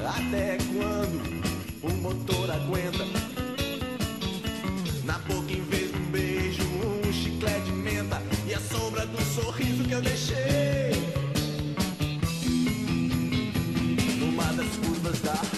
[0.04, 1.42] até quando
[1.82, 3.04] o motor aguenta.
[5.04, 8.20] Na boca em vez de um beijo, um chiclete de menta.
[8.48, 10.92] E a sombra do sorriso que eu deixei.
[14.18, 15.51] Numa das curvas da